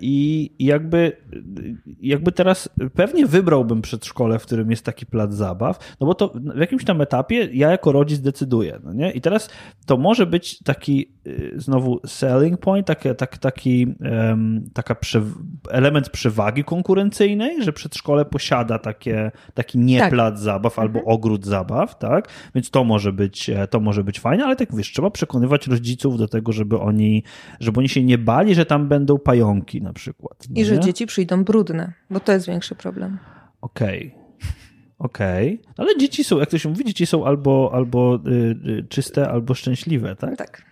[0.00, 1.16] I jakby,
[2.00, 6.58] jakby teraz pewnie wybrałbym przedszkole, w którym jest taki plac zabaw, no bo to w
[6.58, 8.78] jakimś tam etapie ja jako rodzic decyduję.
[8.84, 9.10] No nie?
[9.10, 9.50] I teraz
[9.86, 15.22] to może być taki y, znowu selling point, taki, taki, taki um, taka prze,
[15.70, 20.10] element przewagi konkurencyjnej, że przedszkole posiada takie, taki nie tak.
[20.10, 21.14] plac zabaw albo mhm.
[21.16, 22.28] ogród zabaw, tak?
[22.54, 26.18] Więc to może być, e, to może być fajne, ale tak wiesz, trzeba przekonywać rodziców
[26.18, 27.22] do tego, żeby oni,
[27.60, 30.46] żeby oni się nie bali, że tam będą pająki na przykład.
[30.50, 33.18] No I że dzieci przyjdą brudne, bo to jest większy problem.
[33.60, 34.06] Okej.
[34.06, 34.22] Okay.
[34.98, 35.74] Okej, okay.
[35.76, 40.16] ale dzieci są, jak to się mówi, dzieci są albo, albo y, czyste, albo szczęśliwe,
[40.16, 40.36] tak?
[40.36, 40.62] Tak.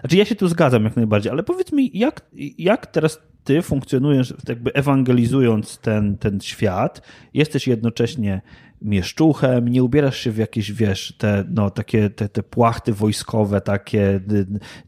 [0.00, 2.20] Znaczy ja się tu zgadzam jak najbardziej, ale powiedz mi, jak,
[2.58, 7.02] jak teraz ty funkcjonujesz, jakby ewangelizując ten, ten świat,
[7.34, 8.42] jesteś jednocześnie
[8.82, 14.20] mieszczuchem, nie ubierasz się w jakieś, wiesz, te, no, takie, te, te płachty wojskowe, takie,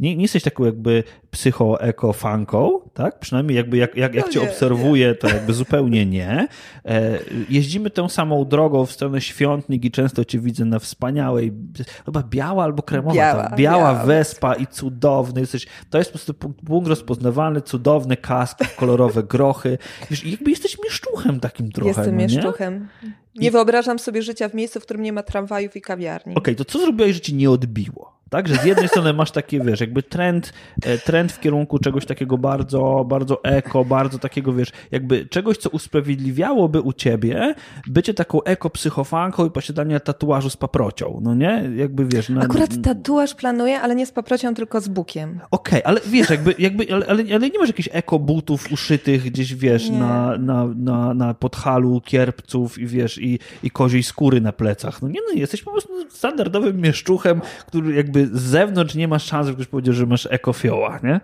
[0.01, 3.19] nie, nie jesteś taką jakby psycho-eko-fanką, tak?
[3.19, 5.15] Przynajmniej jakby jak, jak, jak no cię nie, obserwuję, nie.
[5.15, 6.49] to jakby zupełnie nie.
[6.85, 11.53] E, jeździmy tą samą drogą w stronę świątnik i często cię widzę na wspaniałej,
[12.05, 15.67] chyba biała albo kremowa, biała, biała, biała wespa i cudowny jesteś.
[15.91, 16.35] To jest po prostu
[16.67, 19.79] punkt rozpoznawalny, cudowny kask, kolorowe grochy.
[20.11, 21.89] Wiesz, jakby jesteś mieszczuchem takim trochę.
[21.89, 22.89] Jestem no, mieszczuchem.
[23.35, 23.51] Nie I...
[23.51, 26.33] wyobrażam sobie życia w miejscu, w którym nie ma tramwajów i kawiarni.
[26.33, 28.20] Okej, okay, to co zrobiłeś, że ci nie odbiło?
[28.31, 32.07] Tak, że z jednej strony masz taki, wiesz, jakby trend, e, trend w kierunku czegoś
[32.07, 37.55] takiego bardzo, bardzo eko, bardzo takiego, wiesz, jakby czegoś, co usprawiedliwiałoby u ciebie
[37.87, 41.71] bycie taką eko-psychofanką i posiadanie tatuażu z paprocią, no nie?
[41.77, 42.29] Jakby, wiesz...
[42.29, 42.41] Na...
[42.41, 45.31] Akurat tatuaż planuję, ale nie z paprocią, tylko z bukiem.
[45.31, 49.55] Okej, okay, ale wiesz, jakby, jakby ale, ale, ale, nie masz jakichś eko-butów uszytych gdzieś,
[49.55, 55.03] wiesz, na, na, na, na podhalu kierpców i wiesz, i, i koziej skóry na plecach.
[55.03, 59.47] No nie, no jesteś po prostu standardowym mieszczuchem, który jakby z zewnątrz nie masz szans,
[59.47, 61.21] żebyś powiedział, że masz ekofioła, nie?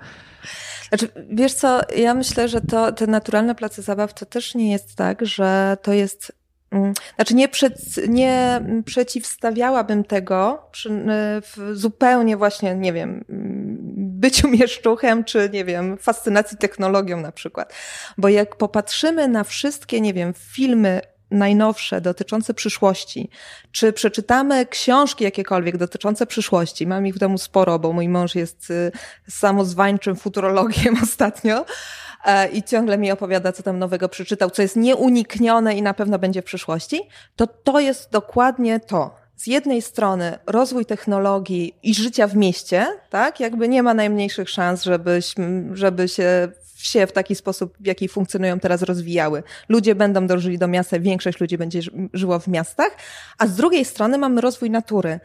[0.89, 4.97] Znaczy, wiesz co, ja myślę, że to, te naturalne place zabaw to też nie jest
[4.97, 6.33] tak, że to jest
[6.71, 10.91] mm, znaczy nie, przed, nie przeciwstawiałabym tego przy,
[11.43, 13.25] w zupełnie właśnie, nie wiem,
[13.97, 17.75] byciu mieszczuchem, czy nie wiem, fascynacji technologią na przykład.
[18.19, 23.31] Bo jak popatrzymy na wszystkie, nie wiem, filmy najnowsze dotyczące przyszłości,
[23.73, 28.71] czy przeczytamy książki jakiekolwiek dotyczące przyszłości, mam ich w domu sporo, bo mój mąż jest
[28.71, 28.93] y,
[29.29, 31.65] samozwańczym futurologiem ostatnio
[32.25, 36.19] e, i ciągle mi opowiada, co tam nowego przeczytał, co jest nieuniknione i na pewno
[36.19, 37.01] będzie w przyszłości,
[37.37, 39.27] to to jest dokładnie to.
[39.37, 44.83] Z jednej strony rozwój technologii i życia w mieście, tak, jakby nie ma najmniejszych szans,
[44.83, 45.35] żebyś,
[45.73, 49.43] żeby się wsie w taki sposób, w jaki funkcjonują teraz, rozwijały.
[49.69, 51.81] Ludzie będą dążyli do miasta, większość ludzi będzie
[52.13, 52.97] żyło w miastach,
[53.39, 55.21] a z drugiej strony mamy rozwój natury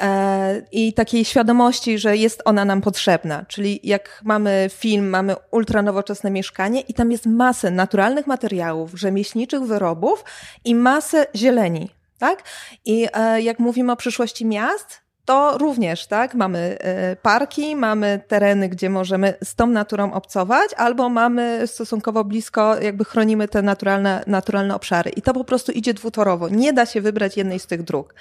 [0.00, 3.44] e, i takiej świadomości, że jest ona nam potrzebna.
[3.48, 10.24] Czyli jak mamy film, mamy ultranowoczesne mieszkanie i tam jest masę naturalnych materiałów, rzemieślniczych wyrobów
[10.64, 11.90] i masę zieleni.
[12.18, 12.42] Tak?
[12.84, 18.68] I e, jak mówimy o przyszłości miast, to również, tak, mamy e, parki, mamy tereny,
[18.68, 24.74] gdzie możemy z tą naturą obcować, albo mamy stosunkowo blisko, jakby chronimy te naturalne, naturalne
[24.74, 25.10] obszary.
[25.10, 26.48] I to po prostu idzie dwutorowo.
[26.48, 28.14] Nie da się wybrać jednej z tych dróg.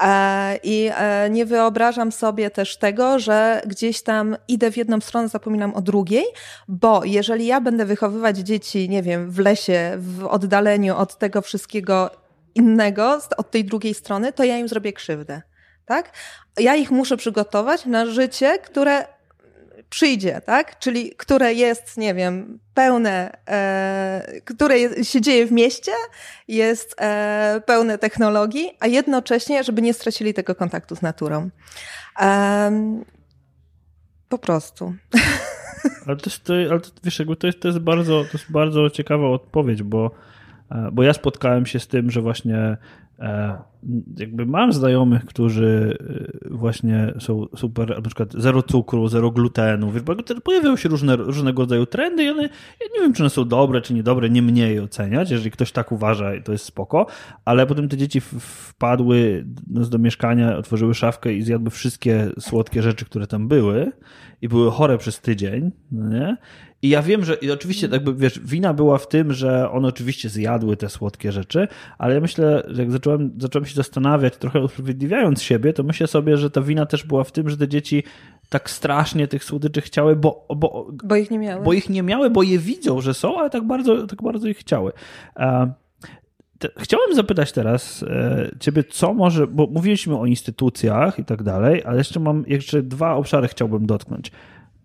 [0.00, 5.28] E, I e, nie wyobrażam sobie też tego, że gdzieś tam idę w jedną stronę,
[5.28, 6.24] zapominam o drugiej,
[6.68, 12.10] bo jeżeli ja będę wychowywać dzieci, nie wiem, w lesie, w oddaleniu od tego wszystkiego
[12.54, 15.42] innego, od tej drugiej strony, to ja im zrobię krzywdę
[15.86, 16.12] tak?
[16.58, 19.04] Ja ich muszę przygotować na życie, które
[19.90, 20.78] przyjdzie, tak?
[20.78, 25.92] Czyli które jest, nie wiem, pełne, e, które jest, się dzieje w mieście,
[26.48, 31.50] jest e, pełne technologii, a jednocześnie, żeby nie stracili tego kontaktu z naturą.
[32.20, 33.04] E,
[34.28, 34.94] po prostu.
[36.06, 38.90] Ale, też to, ale to, wiesz, jakby to jest, to jest bardzo, to jest bardzo
[38.90, 40.10] ciekawa odpowiedź, bo,
[40.70, 42.76] e, bo ja spotkałem się z tym, że właśnie
[44.18, 45.98] jakby mam znajomych, którzy
[46.44, 50.02] e, właśnie są super, na przykład zero cukru, zero glutenu, wiesz,
[50.44, 53.80] pojawiają się różne, różnego rodzaju trendy i one, ja nie wiem, czy one są dobre,
[53.80, 57.06] czy niedobre, nie mniej oceniać, jeżeli ktoś tak uważa, to jest spoko,
[57.44, 63.26] ale potem te dzieci wpadły do mieszkania, otworzyły szafkę i zjadły wszystkie słodkie rzeczy, które
[63.26, 63.92] tam były
[64.42, 66.36] i były chore przez tydzień, no nie?
[66.84, 70.28] I ja wiem, że i oczywiście jakby, wiesz, wina była w tym, że one oczywiście
[70.28, 71.68] zjadły te słodkie rzeczy,
[71.98, 76.36] ale ja myślę, że jak zacząłem, zacząłem się zastanawiać, trochę usprawiedliwiając siebie, to myślę sobie,
[76.36, 78.02] że ta wina też była w tym, że te dzieci
[78.48, 81.64] tak strasznie tych słodyczy chciały, bo, bo, bo ich nie miały.
[81.64, 84.58] Bo ich nie miały, bo je widzą, że są, ale tak bardzo, tak bardzo ich
[84.58, 84.92] chciały.
[86.78, 91.98] Chciałem zapytać teraz e, ciebie, co może, bo mówiliśmy o instytucjach i tak dalej, ale
[91.98, 94.32] jeszcze mam jeszcze dwa obszary chciałbym dotknąć.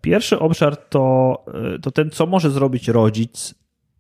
[0.02, 1.38] Pierwszy obszar to,
[1.76, 3.56] e, to ten, co może zrobić rodzic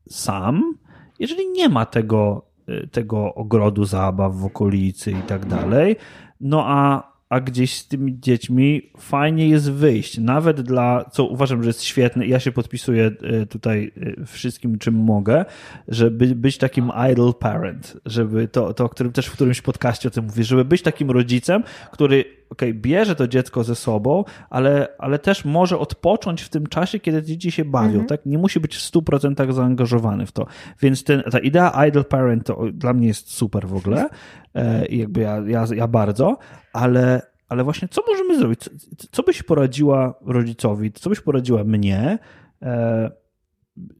[0.09, 0.77] sam,
[1.19, 5.95] jeżeli nie ma tego, e, tego ogrodu zabaw w okolicy i tak dalej.
[6.41, 10.17] No a a gdzieś z tymi dziećmi fajnie jest wyjść.
[10.17, 13.91] Nawet dla, co uważam, że jest świetne, ja się podpisuję e, tutaj
[14.25, 15.45] wszystkim, czym mogę,
[15.87, 20.11] żeby być takim idle parent, żeby to, to o którym też w którymś podcaście o
[20.11, 25.19] tym mówię, żeby być takim rodzicem, który okay, bierze to dziecko ze sobą, ale, ale
[25.19, 28.05] też może odpocząć w tym czasie, kiedy dzieci się bawią, mhm.
[28.05, 28.25] tak?
[28.25, 30.45] Nie musi być w 100% zaangażowany w to.
[30.81, 34.09] Więc ten, ta idea idle parent to dla mnie jest super w ogóle
[34.55, 36.37] e, jakby ja, ja, ja bardzo,
[36.73, 38.59] ale, ale właśnie co możemy zrobić?
[38.59, 38.69] Co,
[39.11, 42.19] co byś poradziła rodzicowi, co byś poradziła mnie,
[42.61, 43.11] e,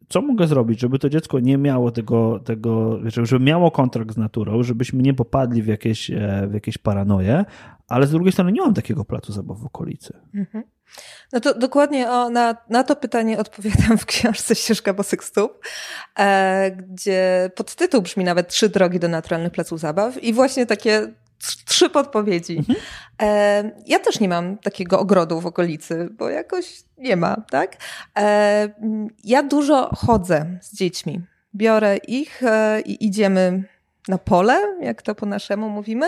[0.09, 4.63] co mogę zrobić, żeby to dziecko nie miało tego, tego żeby miało kontrakt z naturą,
[4.63, 7.45] żebyśmy nie popadli w jakieś, e, w jakieś paranoje,
[7.89, 10.13] ale z drugiej strony nie mam takiego placu zabaw w okolicy.
[10.35, 10.63] Mhm.
[11.33, 15.65] No to dokładnie o, na, na to pytanie odpowiadam w książce Ścieżka Bosych Stóp,
[16.19, 21.13] e, gdzie podtytuł brzmi nawet Trzy drogi do naturalnych placów zabaw i właśnie takie
[21.65, 22.57] trzy podpowiedzi.
[22.57, 22.79] Mhm.
[23.21, 27.77] E, ja też nie mam takiego ogrodu w okolicy, bo jakoś nie ma, tak?
[28.17, 28.69] E,
[29.23, 31.21] ja dużo chodzę z dziećmi.
[31.55, 33.63] Biorę ich e, i idziemy
[34.07, 36.07] na pole, jak to po naszemu mówimy,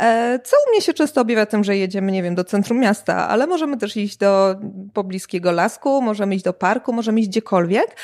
[0.00, 3.28] e, co u mnie się często objawia tym, że jedziemy, nie wiem, do centrum miasta,
[3.28, 4.56] ale możemy też iść do
[4.94, 7.96] pobliskiego lasku, możemy iść do parku, możemy iść gdziekolwiek.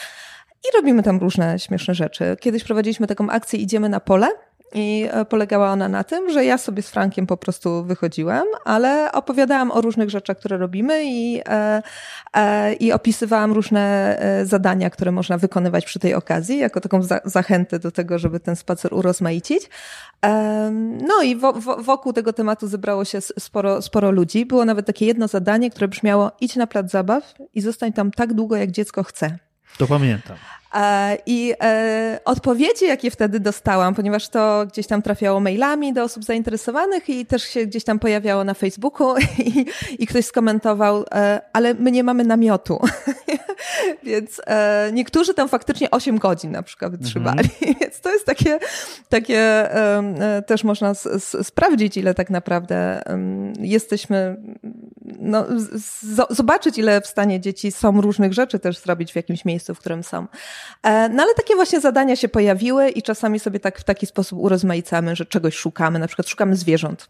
[0.64, 2.36] I robimy tam różne śmieszne rzeczy.
[2.40, 4.28] Kiedyś prowadziliśmy taką akcję Idziemy na pole,
[4.74, 9.12] i e, polegała ona na tym, że ja sobie z Frankiem po prostu wychodziłam, ale
[9.12, 11.82] opowiadałam o różnych rzeczach, które robimy i, e,
[12.36, 17.20] e, i opisywałam różne e, zadania, które można wykonywać przy tej okazji, jako taką za,
[17.24, 19.70] zachętę do tego, żeby ten spacer urozmaicić.
[20.24, 20.70] E,
[21.08, 24.46] no i wo, wo, wokół tego tematu zebrało się sporo, sporo ludzi.
[24.46, 28.34] Było nawet takie jedno zadanie, które brzmiało: idź na plac zabaw i zostań tam tak
[28.34, 29.38] długo, jak dziecko chce.
[29.78, 30.36] To pamiętam.
[30.74, 36.24] E, I e, odpowiedzi, jakie wtedy dostałam, ponieważ to gdzieś tam trafiało mailami do osób
[36.24, 39.14] zainteresowanych i też się gdzieś tam pojawiało na Facebooku
[39.46, 39.66] i,
[39.98, 42.80] i ktoś skomentował, e, ale my nie mamy namiotu.
[44.02, 44.40] Więc
[44.92, 47.38] niektórzy tam faktycznie 8 godzin na przykład wytrzymali.
[47.38, 47.74] Mhm.
[47.80, 48.58] Więc to jest takie,
[49.08, 49.68] takie
[50.46, 50.94] też można
[51.42, 53.02] sprawdzić, ile tak naprawdę
[53.60, 54.36] jesteśmy,
[55.18, 55.46] no,
[56.30, 60.02] zobaczyć, ile w stanie dzieci są różnych rzeczy też zrobić w jakimś miejscu, w którym
[60.02, 60.26] są.
[60.82, 64.38] E, no ale takie właśnie zadania się pojawiły i czasami sobie tak w taki sposób
[64.38, 67.08] urozmaicamy, że czegoś szukamy, na przykład szukamy zwierząt.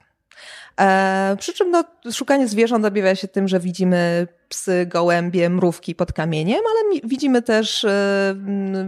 [0.81, 6.13] E, przy czym no, szukanie zwierząt objawia się tym, że widzimy psy, gołębie, mrówki pod
[6.13, 8.35] kamieniem, ale widzimy też e,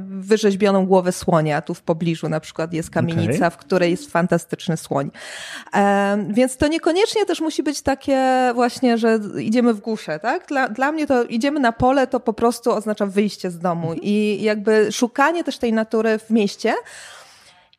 [0.06, 1.62] wyrzeźbioną głowę słonia.
[1.62, 3.50] Tu w pobliżu na przykład jest kamienica, okay.
[3.50, 5.10] w której jest fantastyczny słoń.
[5.74, 10.46] E, więc to niekoniecznie też musi być takie właśnie, że idziemy w górze, tak?
[10.46, 14.00] Dla, dla mnie to idziemy na pole, to po prostu oznacza wyjście z domu mhm.
[14.02, 16.74] i jakby szukanie też tej natury w mieście,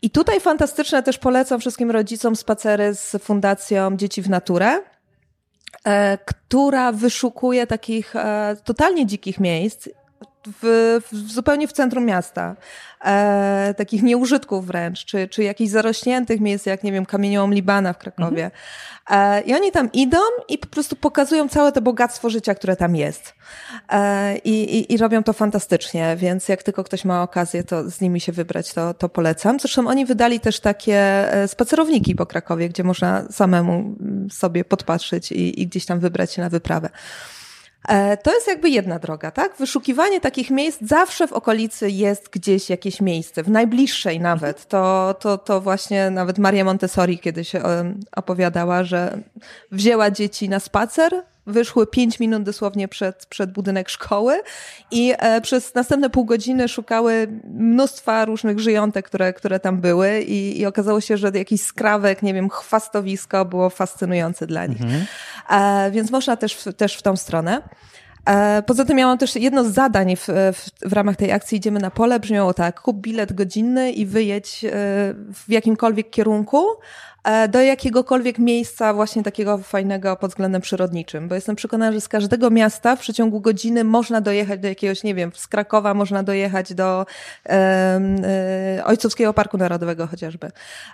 [0.06, 4.82] i tutaj fantastyczne też polecam wszystkim rodzicom spacery z Fundacją Dzieci w Naturę,
[5.86, 9.90] e, która wyszukuje takich e, totalnie dzikich miejsc
[10.48, 12.56] w, w, zupełnie w centrum miasta,
[13.06, 17.98] e, takich nieużytków wręcz, czy, czy jakichś zarośniętych miejsc, jak nie wiem, kamieniołom Libana w
[17.98, 18.44] Krakowie.
[18.44, 18.52] Mhm.
[19.10, 20.18] E, I oni tam idą
[20.50, 23.34] i po prostu pokazują całe to bogactwo życia, które tam jest.
[23.92, 28.22] E, i, i, robią to fantastycznie, więc jak tylko ktoś ma okazję, to z nimi
[28.22, 29.60] się wybrać, to, to polecam.
[29.60, 30.98] Zresztą oni wydali też takie
[31.34, 33.96] e, spacerowniki po Krakowie, gdzie można samemu
[34.32, 36.90] sobie podpatrzeć i, i gdzieś tam wybrać się na wyprawę.
[37.88, 39.56] E, to jest jakby jedna droga, tak?
[39.58, 44.68] Wyszukiwanie takich miejsc zawsze w okolicy jest gdzieś jakieś miejsce, w najbliższej nawet.
[44.68, 47.52] To, to, to właśnie nawet Maria Montessori kiedyś
[48.16, 49.18] opowiadała, że
[49.72, 54.42] wzięła dzieci na spacer, wyszły pięć minut dosłownie przed, przed budynek szkoły
[54.92, 60.60] i e, przez następne pół godziny szukały mnóstwa różnych żyjątek, które, które tam były i,
[60.60, 64.82] i okazało się, że jakiś skrawek, nie wiem, chwastowisko było fascynujące dla nich.
[64.82, 65.06] Mhm.
[65.50, 67.62] E, więc można też, też w tą stronę.
[68.26, 71.80] E, poza tym miałam też jedno z zadań w, w, w, ramach tej akcji Idziemy
[71.80, 72.20] na pole.
[72.20, 74.70] Brzmiało tak, kup bilet godzinny i wyjedź e,
[75.34, 76.66] w jakimkolwiek kierunku,
[77.50, 82.50] do jakiegokolwiek miejsca właśnie takiego fajnego pod względem przyrodniczym, bo jestem przekonana, że z każdego
[82.50, 87.06] miasta w przeciągu godziny można dojechać do jakiegoś, nie wiem, z Krakowa można dojechać do
[87.46, 87.52] e,
[88.78, 90.52] e, Ojcowskiego Parku Narodowego chociażby,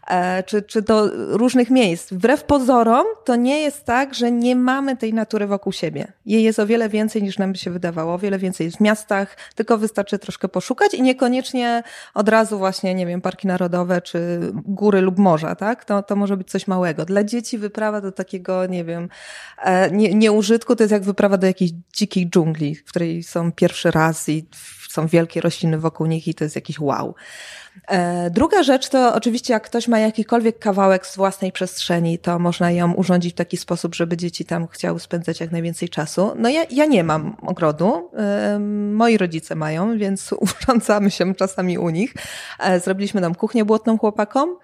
[0.08, 2.13] e, czy, czy do różnych miejsc.
[2.13, 6.12] Wbrew pozorom to nie jest tak, że nie mamy tej natury wokół siebie.
[6.26, 8.82] Jej jest o wiele więcej niż nam by się wydawało, o wiele więcej jest w
[8.82, 14.39] miastach, tylko wystarczy troszkę poszukać i niekoniecznie od razu właśnie, nie wiem, parki narodowe, czy
[14.54, 15.86] góry lub morza, tak?
[15.86, 17.06] To, to może być coś małego.
[17.06, 19.10] Dla dzieci wyprawa do takiego, nie wiem,
[19.64, 23.92] e, nie, nieużytku to jest jak wyprawa do jakiejś dzikiej dżungli, w której są pierwszy
[23.92, 24.46] raz i
[24.90, 27.16] są wielkie rośliny wokół nich i to jest jakiś wow.
[27.88, 32.72] E, druga rzecz to oczywiście, jak ktoś ma jakikolwiek kawałek z własnej przestrzeni, to można
[32.72, 36.32] ją urządzić w taki sposób, żeby dzieci tam chciały spędzać jak najwięcej czasu.
[36.36, 38.60] No ja, ja nie mam ogrodu, e,
[38.94, 42.14] moi rodzice mają, więc urządzamy się czasami u nich.
[42.84, 44.58] Zrobiliśmy tam kuchnię błotną chłopakom.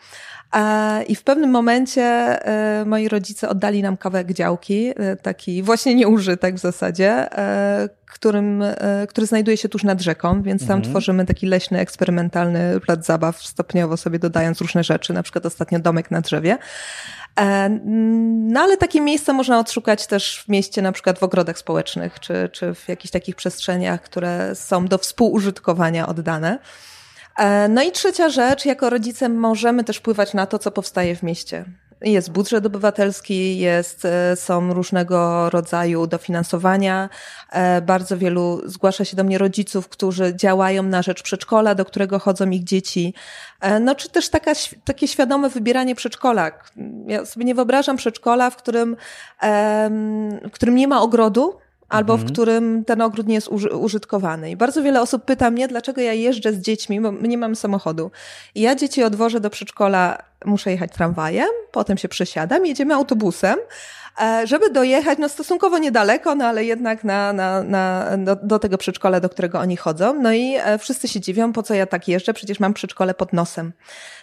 [1.07, 6.55] I w pewnym momencie e, moi rodzice oddali nam kawałek działki, e, taki właśnie nieużytek
[6.55, 8.63] w zasadzie, e, którym,
[9.10, 10.93] który znajduje się tuż nad rzeką, więc tam mhm.
[10.93, 16.12] tworzymy taki leśny, eksperymentalny plac zabaw, stopniowo sobie dodając różne rzeczy, na przykład ostatnio domek
[16.12, 16.57] na drzewie.
[18.45, 22.49] No ale takie miejsca można odszukać też w mieście, na przykład w ogrodach społecznych, czy,
[22.51, 26.60] czy w jakichś takich przestrzeniach, które są do współużytkowania oddane.
[27.38, 31.23] E, no i trzecia rzecz, jako rodzice możemy też wpływać na to, co powstaje w
[31.23, 31.65] mieście.
[32.02, 37.10] Jest budżet obywatelski, jest, e, są różnego rodzaju dofinansowania.
[37.52, 42.19] E, bardzo wielu zgłasza się do mnie rodziców, którzy działają na rzecz przedszkola, do którego
[42.19, 43.13] chodzą ich dzieci.
[43.82, 44.52] No czy też taka,
[44.86, 46.52] takie świadome wybieranie przedszkola.
[47.08, 48.95] Ja sobie nie wyobrażam przedszkola, w którym,
[50.43, 51.54] w którym nie ma ogrodu,
[51.89, 52.34] albo w Mhm.
[52.34, 54.52] którym ten ogród nie jest uży użytkowany.
[54.52, 58.12] I bardzo wiele osób pyta mnie, dlaczego ja jeżdżę z dziećmi, bo nie mamy samochodu.
[58.56, 63.58] I ja dzieci odwożę do przedszkola, muszę jechać tramwajem, potem się przesiadam, jedziemy autobusem,
[64.21, 68.77] e, żeby dojechać no stosunkowo niedaleko, no ale jednak na, na, na, do, do tego
[68.77, 70.13] przedszkola, do którego oni chodzą.
[70.21, 73.33] No i e, wszyscy się dziwią, po co ja tak jeżdżę, przecież mam przedszkole pod
[73.33, 73.73] nosem.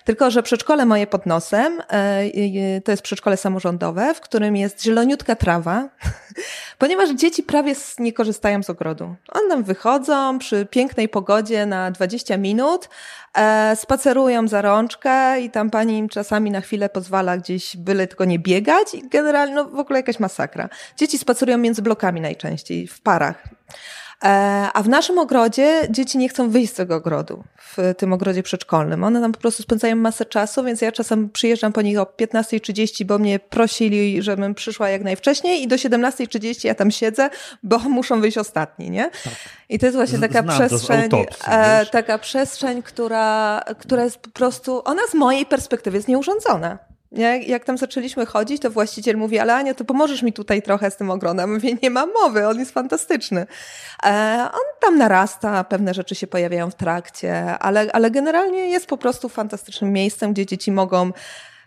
[0.05, 5.37] Tylko, że przedszkole moje pod nosem e, to jest przedszkole samorządowe, w którym jest zieloniutka
[5.37, 5.89] trawa,
[6.79, 9.15] ponieważ dzieci prawie nie korzystają z ogrodu.
[9.33, 12.89] One tam wychodzą przy pięknej pogodzie na 20 minut,
[13.35, 18.25] e, spacerują za rączkę i tam pani im czasami na chwilę pozwala gdzieś byle tylko
[18.25, 20.69] nie biegać i generalnie no, w ogóle jakaś masakra.
[20.97, 23.45] Dzieci spacerują między blokami najczęściej, w parach.
[24.23, 24.27] E,
[24.75, 29.05] A w naszym ogrodzie dzieci nie chcą wyjść z tego ogrodu, w tym ogrodzie przedszkolnym.
[29.05, 33.05] One tam po prostu spędzają masę czasu, więc ja czasem przyjeżdżam po nich o 15.30,
[33.05, 37.31] bo mnie prosili, żebym przyszła jak najwcześniej i do 17.30 ja tam siedzę,
[37.63, 39.11] bo muszą wyjść ostatni, nie?
[39.69, 44.31] I to jest właśnie taka znam przestrzeń, autopsji, e, taka przestrzeń, która, która jest po
[44.31, 46.94] prostu, ona z mojej perspektywy jest nieurządzona.
[47.17, 50.91] Jak, jak tam zaczęliśmy chodzić, to właściciel mówi, ale Ania, to pomożesz mi tutaj trochę
[50.91, 51.55] z tym ogrodem.
[51.55, 53.47] Mówię, nie ma mowy, on jest fantastyczny.
[54.05, 58.97] E, on tam narasta, pewne rzeczy się pojawiają w trakcie, ale, ale generalnie jest po
[58.97, 61.13] prostu fantastycznym miejscem, gdzie dzieci mogą,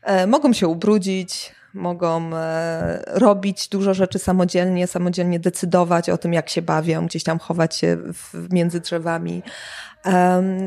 [0.04, 6.50] e, mogą się ubrudzić, mogą e, robić dużo rzeczy samodzielnie, samodzielnie decydować o tym, jak
[6.50, 7.98] się bawią, gdzieś tam chować się
[8.52, 9.44] między drzewami.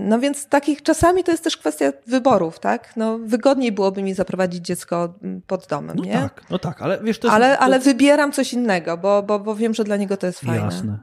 [0.04, 2.96] No więc takich czasami to jest też kwestia wyborów, tak?
[2.96, 6.12] No, wygodniej byłoby mi zaprowadzić dziecko mm, pod domem, No nie?
[6.12, 7.34] tak, no tak, ale wiesz, to jest...
[7.34, 10.40] ale, to, ale wybieram coś innego, bo, bo, bo wiem, że dla niego to jest
[10.40, 10.64] fajne.
[10.64, 10.98] Jasne.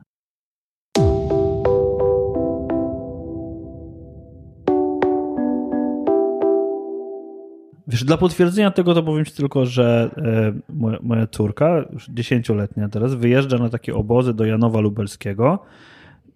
[7.87, 12.89] Wiesz, dla potwierdzenia tego to powiem Ci tylko, że e, moja, moja córka, już dziesięcioletnia
[12.89, 15.59] teraz, wyjeżdża na takie obozy do Janowa Lubelskiego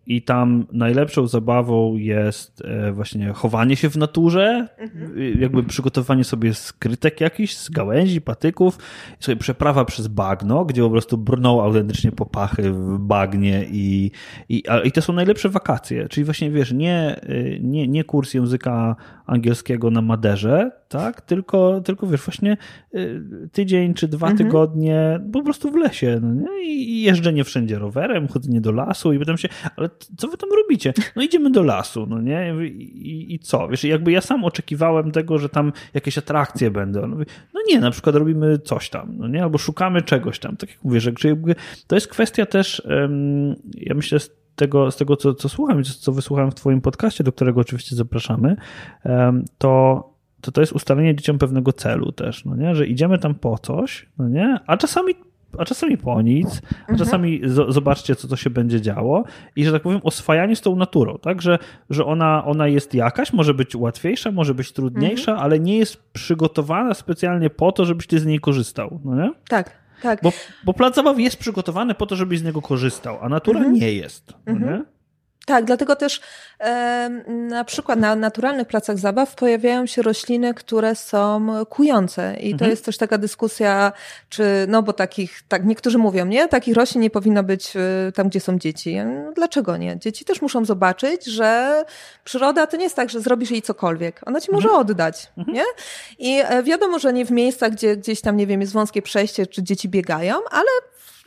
[0.08, 4.68] i tam najlepszą zabawą jest e, właśnie chowanie się w naturze,
[5.18, 8.78] y, jakby przygotowanie sobie skrytek jakichś z gałęzi, patyków,
[9.22, 14.12] i sobie przeprawa przez bagno, gdzie po prostu brną autentycznie po pachy w bagnie i,
[14.50, 18.96] i, i to są najlepsze wakacje, czyli właśnie wiesz, nie, y, nie, nie kurs języka
[19.32, 22.58] angielskiego na Maderze, tak, tylko, tylko wiesz, właśnie
[22.96, 26.64] y, tydzień czy dwa tygodnie po prostu w lesie, no nie?
[26.64, 30.94] I jeżdżenie wszędzie rowerem, chodzenie do lasu i pytam się, ale co wy tam robicie?
[31.16, 32.54] No idziemy do lasu, no nie?
[32.66, 33.68] I, i, co?
[33.68, 37.08] Wiesz, jakby ja sam oczekiwałem tego, że tam jakieś atrakcje będą.
[37.08, 37.18] No,
[37.54, 39.44] no nie, na przykład robimy coś tam, no nie?
[39.44, 40.58] Albo szukamy czegoś tam.
[40.58, 41.12] Tak jak mówię, że
[41.88, 42.82] to jest kwestia też,
[43.78, 44.20] ja myślę,
[44.56, 47.62] tego, z tego co, co słucham i co, co wysłuchałem w twoim podcaście, do którego
[47.62, 48.56] oczywiście zapraszamy,
[49.58, 52.76] to to to jest ustalenie dzieciom pewnego celu też, no nie?
[52.76, 54.60] Że idziemy tam po coś, no nie?
[54.68, 55.14] A czasami
[55.58, 59.24] a czasami po nic, a czasami z- zobaczcie, co to się będzie działo
[59.56, 61.58] i, że tak powiem, oswajanie z tą naturą, tak, że,
[61.90, 66.94] że ona, ona jest jakaś, może być łatwiejsza, może być trudniejsza, ale nie jest przygotowana
[66.94, 69.32] specjalnie po to, żebyś ty z niej korzystał, no nie?
[69.50, 70.22] Tak, tak.
[70.24, 70.32] Bo,
[70.64, 74.34] bo plac zabaw jest przygotowany po to, żebyś z niego korzystał, a natura nie jest,
[74.46, 74.84] no nie?
[75.46, 76.22] Tak, dlatego też
[76.60, 82.36] e, na przykład na naturalnych placach zabaw pojawiają się rośliny, które są kujące.
[82.40, 82.72] I to Mhm.
[82.72, 83.92] jest też taka dyskusja,
[84.30, 88.30] czy, no bo takich, tak niektórzy mówią, nie, takich roślin nie powinno być e, tam,
[88.30, 88.98] gdzie są dzieci.
[88.98, 90.00] No, dlaczego nie?
[90.00, 91.84] Dzieci też muszą zobaczyć, że
[92.24, 94.22] przyroda to nie jest tak, że zrobisz jej cokolwiek.
[94.26, 94.82] Ona ci może Mhm.
[94.82, 95.64] oddać, nie?
[96.20, 99.48] I e, wiadomo, że nie w miejscach, gdzie gdzieś tam, nie wiem, jest wąskie przejście,
[99.48, 100.68] czy dzieci biegają, ale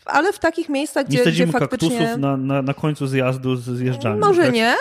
[0.05, 1.89] ale w takich miejscach, Nie gdzie, gdzie sadzimy faktycznie...
[1.91, 4.21] kaktusów na, na, na końcu zjazdu z zjeżdżalni.
[4.21, 4.55] Może tak?
[4.55, 4.75] nie,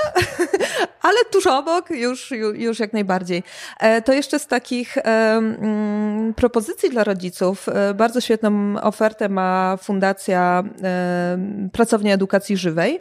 [1.08, 3.44] ale tuż obok już, już, jak najbardziej.
[3.80, 7.70] E, To jeszcze z takich mm, propozycji dla rodziców.
[7.70, 11.38] e, Bardzo świetną ofertę ma Fundacja e,
[11.72, 13.00] Pracownia Edukacji Żywej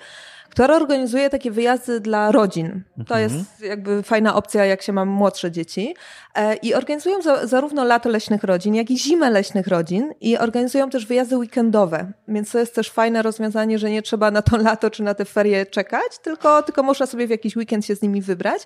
[0.52, 2.82] która organizuje takie wyjazdy dla rodzin.
[3.06, 5.94] To jest jakby fajna opcja, jak się ma młodsze dzieci.
[6.34, 10.90] E, I organizują za, zarówno lato leśnych rodzin, jak i zimę leśnych rodzin i organizują
[10.90, 12.12] też wyjazdy weekendowe.
[12.28, 15.24] Więc to jest też fajne rozwiązanie, że nie trzeba na to lato czy na te
[15.24, 18.62] ferie czekać, tylko, tylko można sobie w jakiś weekend się z nimi wybrać.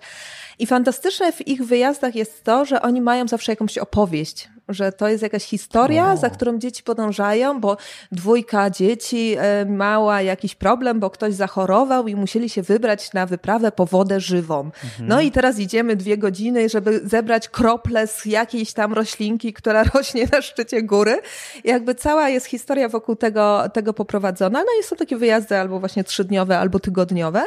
[0.58, 5.08] I fantastyczne w ich wyjazdach jest to, że oni mają zawsze jakąś opowieść, że to
[5.08, 6.16] jest jakaś historia, O.
[6.16, 7.76] za którą dzieci podążają, bo
[8.12, 13.72] dwójka dzieci e, mała jakiś problem, bo ktoś zachorował i musieli się wybrać na wyprawę
[13.72, 14.70] po wodę żywą.
[15.00, 20.28] No i teraz idziemy dwie godziny, żeby zebrać krople z jakiejś tam roślinki, która rośnie
[20.32, 21.18] na szczycie góry.
[21.64, 24.58] I jakby cała jest historia wokół tego, tego poprowadzona.
[24.58, 27.44] No i są takie wyjazdy albo właśnie trzydniowe, albo tygodniowe.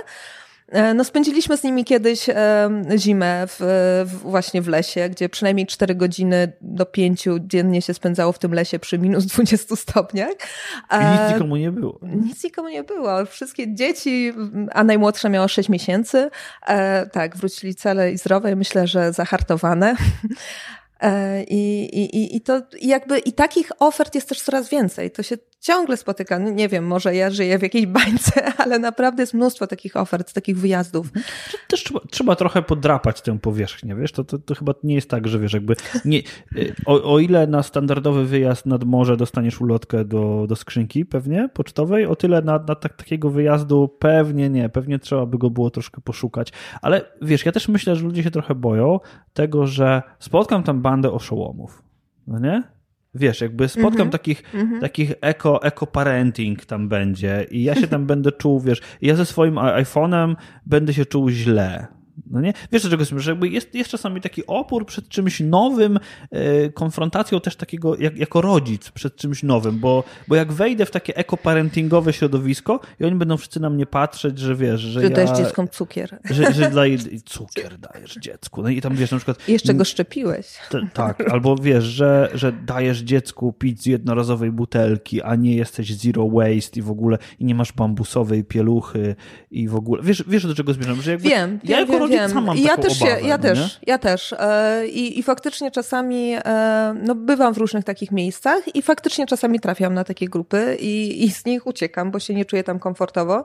[0.71, 3.57] E, no spędziliśmy z nimi kiedyś e, zimę w,
[4.05, 8.53] w, właśnie w lesie, gdzie przynajmniej 4 godziny do 5 dziennie się spędzało w tym
[8.53, 10.31] lesie przy minus 20 stopniach.
[10.91, 11.99] I nic nikomu nie było.
[12.01, 13.25] Nic nikomu nie było.
[13.25, 14.33] Wszystkie dzieci,
[14.71, 16.29] a najmłodsza miała 6 miesięcy,
[17.11, 19.95] tak, wrócili cele i zdrowe, myślę, że zahartowane.
[21.47, 25.11] I, i, i, to jakby i takich ofert jest też coraz więcej.
[25.11, 26.39] To się ciągle spotyka.
[26.39, 30.33] No nie wiem, może ja żyję w jakiejś bańce, ale naprawdę jest mnóstwo takich ofert,
[30.33, 31.07] takich wyjazdów.
[31.07, 31.25] Mhm.
[31.67, 34.11] Też trzeba, trzeba trochę podrapać tę powierzchnię, wiesz?
[34.11, 36.21] To, to, to, chyba nie jest tak, że wiesz, jakby nie,
[36.85, 42.05] o, o ile na standardowy wyjazd nad morze dostaniesz ulotkę do, do skrzynki pewnie pocztowej,
[42.05, 46.01] o tyle na, na tak, takiego wyjazdu pewnie nie, pewnie trzeba by go było troszkę
[46.01, 46.53] poszukać.
[46.81, 48.99] Ale wiesz, ja też myślę, że ludzie się trochę boją
[49.33, 51.83] tego, że spotkam tam bandę oszołomów.
[52.27, 52.78] No nie?
[53.13, 54.11] Wiesz, jakby spotkam mm -hmm.
[54.11, 54.81] takich, mm -hmm.
[54.81, 59.25] takich eko, eko parenting tam będzie i ja się tam będę czuł, wiesz, ja ze
[59.25, 60.35] swoim iPhone'em
[60.65, 61.98] będę się czuł źle.
[62.29, 62.53] No nie?
[62.71, 65.99] Wiesz, do czego jest, że jakby jest, jest czasami taki opór przed czymś nowym,
[66.31, 70.91] yy, konfrontacją też takiego jak, jako rodzic przed czymś nowym, bo, bo jak wejdę w
[70.91, 75.09] takie ekoparentingowe środowisko i oni będą wszyscy na mnie patrzeć, że wiesz, że, że ja...
[75.09, 76.19] dajesz dzieckom cukier.
[76.23, 78.61] Że, że daje, cukier dajesz dziecku.
[78.61, 79.47] No i tam wiesz, na przykład...
[79.49, 80.47] Jeszcze go szczepiłeś.
[80.69, 85.95] T, tak, albo wiesz, że, że dajesz dziecku pić z jednorazowej butelki, a nie jesteś
[85.95, 89.15] zero waste i w ogóle i nie masz bambusowej pieluchy
[89.51, 90.03] i w ogóle...
[90.03, 91.01] Wiesz, wiesz do czego zmierzam?
[91.01, 92.29] Że jakby wiem, ja wiem, wiem.
[92.29, 94.33] Sam mam ja też, obawę, się, ja, no też ja też.
[94.33, 99.59] E, I, I faktycznie czasami e, no, bywam w różnych takich miejscach i faktycznie czasami
[99.59, 103.43] trafiam na takie grupy i, i z nich uciekam, bo się nie czuję tam komfortowo.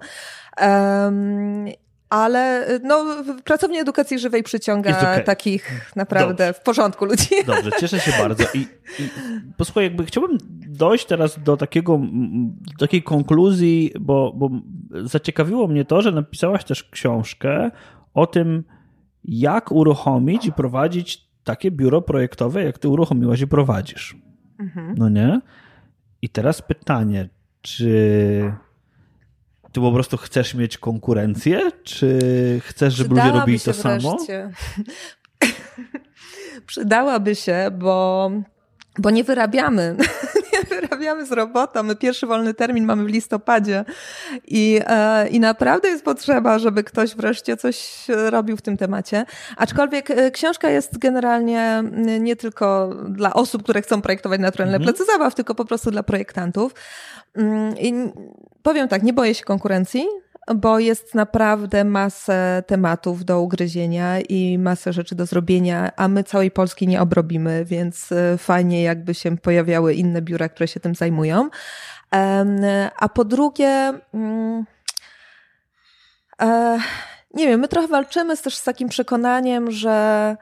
[2.10, 3.04] ale no,
[3.44, 5.20] pracownia edukacji żywej przyciąga okay.
[5.20, 6.60] takich naprawdę Dobrze.
[6.60, 7.28] w porządku ludzi.
[7.46, 8.44] Dobrze, cieszę się bardzo.
[8.54, 9.08] I, i
[9.56, 12.00] posłuchaj, jakby chciałbym dojść teraz do takiego,
[12.78, 14.50] do takiej konkluzji, bo, bo
[15.04, 17.70] zaciekawiło mnie to, że napisałaś też książkę
[18.14, 18.64] o tym,
[19.24, 24.16] jak uruchomić i prowadzić takie biuro projektowe, jak ty uruchomiłaś i prowadzisz.
[24.58, 24.94] Mhm.
[24.98, 25.40] No nie?
[26.22, 27.28] I teraz pytanie,
[27.62, 28.52] czy
[29.72, 32.18] ty po prostu chcesz mieć konkurencję, czy
[32.64, 34.16] chcesz, żeby ludzie robili to samo?
[36.66, 38.30] Przydałaby się, bo,
[38.98, 39.96] bo nie wyrabiamy
[40.80, 41.82] wyrabiamy z robotą.
[41.82, 43.84] My pierwszy wolny termin mamy w listopadzie
[44.48, 49.26] i, e, i naprawdę jest potrzeba, żeby ktoś wreszcie coś robił w tym temacie.
[49.56, 51.82] Aczkolwiek e, książka jest generalnie
[52.20, 54.94] nie tylko dla osób, które chcą projektować naturalne mhm.
[54.94, 56.74] plecy zabaw, tylko po prostu dla projektantów.
[57.36, 58.12] Mm, I
[58.62, 60.06] powiem tak, nie boję się konkurencji,
[60.54, 66.50] bo jest naprawdę masę tematów do ugryzienia i masę rzeczy do zrobienia, a my całej
[66.50, 71.50] Polski nie obrobimy, więc e, fajnie jakby się pojawiały inne biura, które się tym zajmują.
[72.98, 74.64] A po drugie, mm,
[76.42, 76.78] e,
[77.34, 80.36] nie wiem, my trochę walczymy też z takim przekonaniem, że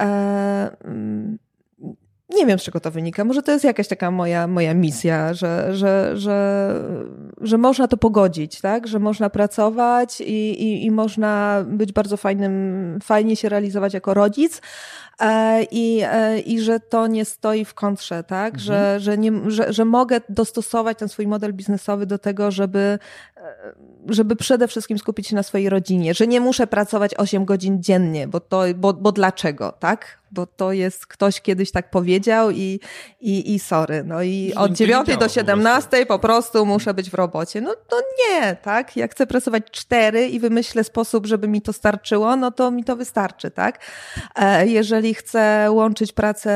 [0.00, 0.06] e,
[0.84, 1.38] mm,
[2.32, 3.24] nie wiem, z czego to wynika.
[3.24, 6.68] Może to jest jakaś taka moja, moja misja, że, że, że,
[7.40, 8.86] że można to pogodzić, tak?
[8.86, 14.60] Że można pracować i, i, i można być bardzo fajnym, fajnie się realizować jako rodzic,
[15.70, 18.54] i, e, i że to nie stoi w kontrze, tak?
[18.54, 18.60] Mhm.
[18.60, 22.98] Że, że, nie, że, że mogę dostosować ten swój model biznesowy do tego, żeby,
[23.36, 23.72] e,
[24.08, 28.28] żeby przede wszystkim skupić się na swojej rodzinie, że nie muszę pracować 8 godzin dziennie,
[28.28, 30.22] bo to, bo, bo dlaczego, tak?
[30.30, 32.80] Bo to jest ktoś kiedyś tak powiedział i,
[33.20, 34.04] i, i sorry.
[34.04, 37.60] No i od 9 do 17 po prostu muszę być w robocie.
[37.60, 38.96] No to nie, tak?
[38.96, 42.96] Jak chcę pracować 4 i wymyślę sposób, żeby mi to starczyło, no to mi to
[42.96, 43.80] wystarczy, tak?
[44.64, 46.52] Jeżeli chcę łączyć pracę,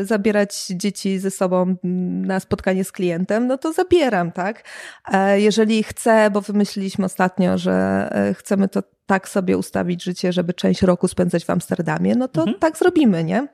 [0.00, 1.76] y, zabierać dzieci ze sobą
[2.22, 4.64] na spotkanie z klientem, no to zabieram, tak?
[5.12, 7.72] E, jeżeli chcę, bo wymyśliliśmy ostatnio, że
[8.12, 12.40] e, chcemy to tak sobie ustawić życie, żeby część roku spędzać w Amsterdamie, no to
[12.40, 12.58] mhm.
[12.58, 13.48] tak zrobimy, nie?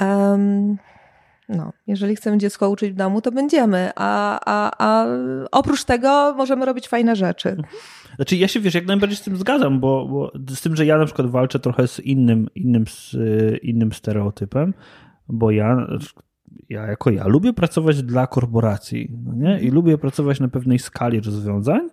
[0.00, 0.78] Um,
[1.48, 5.06] no, jeżeli chcemy dziecko uczyć w domu, to będziemy, a, a, a
[5.52, 7.56] oprócz tego możemy robić fajne rzeczy.
[8.18, 10.98] Znaczy ja się, wiesz, jak najbardziej z tym zgadzam, bo, bo z tym, że ja
[10.98, 13.16] na przykład walczę trochę z innym, innym, z
[13.62, 14.74] innym stereotypem,
[15.28, 15.86] bo ja,
[16.68, 19.60] ja jako ja lubię pracować dla korporacji, no nie?
[19.60, 21.88] I lubię pracować na pewnej skali rozwiązań,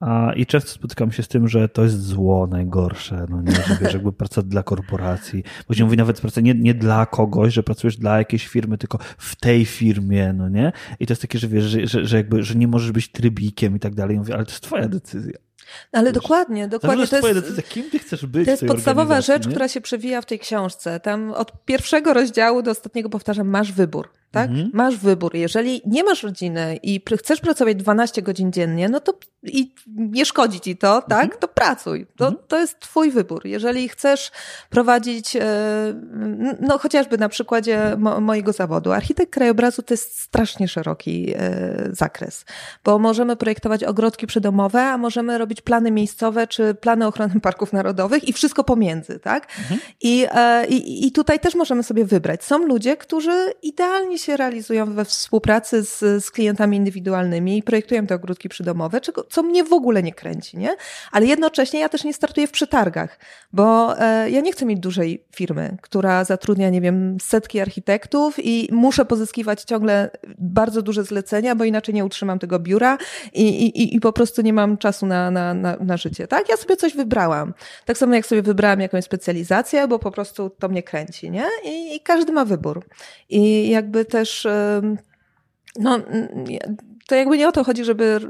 [0.00, 3.76] a, I często spotykam się z tym, że to jest zło najgorsze, no nie, że
[3.80, 5.44] wiesz, jakby praca dla korporacji.
[5.72, 9.36] Się mówi nawet praca nie, nie dla kogoś, że pracujesz dla jakiejś firmy, tylko w
[9.36, 10.72] tej firmie, no nie?
[11.00, 13.76] I to jest takie, że wiesz, że, że, że jakby, że nie możesz być trybikiem
[13.76, 14.18] i tak dalej.
[14.18, 15.47] Mówię, ale to jest twoja decyzja.
[15.92, 17.06] No ale dokładnie, dokładnie.
[17.06, 19.50] To jest, decyzja, kim ty chcesz być to jest podstawowa rzecz, nie?
[19.50, 21.00] która się przewija w tej książce.
[21.00, 24.08] Tam od pierwszego rozdziału do ostatniego powtarzam, masz wybór.
[24.30, 24.50] Tak?
[24.50, 24.70] Mhm.
[24.74, 25.34] Masz wybór.
[25.34, 30.60] Jeżeli nie masz rodziny i chcesz pracować 12 godzin dziennie, no to i nie szkodzi
[30.60, 31.24] ci to, tak?
[31.24, 31.40] Mhm.
[31.40, 32.06] To pracuj.
[32.16, 32.44] To, mhm.
[32.48, 33.46] to jest twój wybór.
[33.46, 34.30] Jeżeli chcesz
[34.70, 35.44] prowadzić, e,
[36.60, 42.44] no chociażby na przykładzie mo mojego zawodu, architekt krajobrazu to jest strasznie szeroki e, zakres,
[42.84, 48.28] bo możemy projektować ogrodki przydomowe, a możemy robić plany miejscowe czy plany ochrony parków narodowych
[48.28, 49.46] i wszystko pomiędzy, tak?
[49.58, 49.80] Mhm.
[50.00, 52.44] I, e, i, I tutaj też możemy sobie wybrać.
[52.44, 58.14] Są ludzie, którzy idealnie się realizują we współpracy z, z klientami indywidualnymi i projektują te
[58.14, 60.76] ogródki przydomowe, czego, co mnie w ogóle nie kręci, nie?
[61.12, 63.18] Ale jednocześnie ja też nie startuję w przetargach,
[63.52, 68.68] bo e, ja nie chcę mieć dużej firmy, która zatrudnia, nie wiem, setki architektów i
[68.72, 72.98] muszę pozyskiwać ciągle bardzo duże zlecenia, bo inaczej nie utrzymam tego biura
[73.32, 76.48] i, i, i po prostu nie mam czasu na, na, na, na życie, tak?
[76.48, 77.54] Ja sobie coś wybrałam.
[77.84, 81.44] Tak samo jak sobie wybrałam jakąś specjalizację, bo po prostu to mnie kręci, nie?
[81.64, 82.84] I, i każdy ma wybór.
[83.28, 84.46] I jakby też
[85.76, 85.98] no,
[87.06, 88.20] to jakby nie o to chodzi, żeby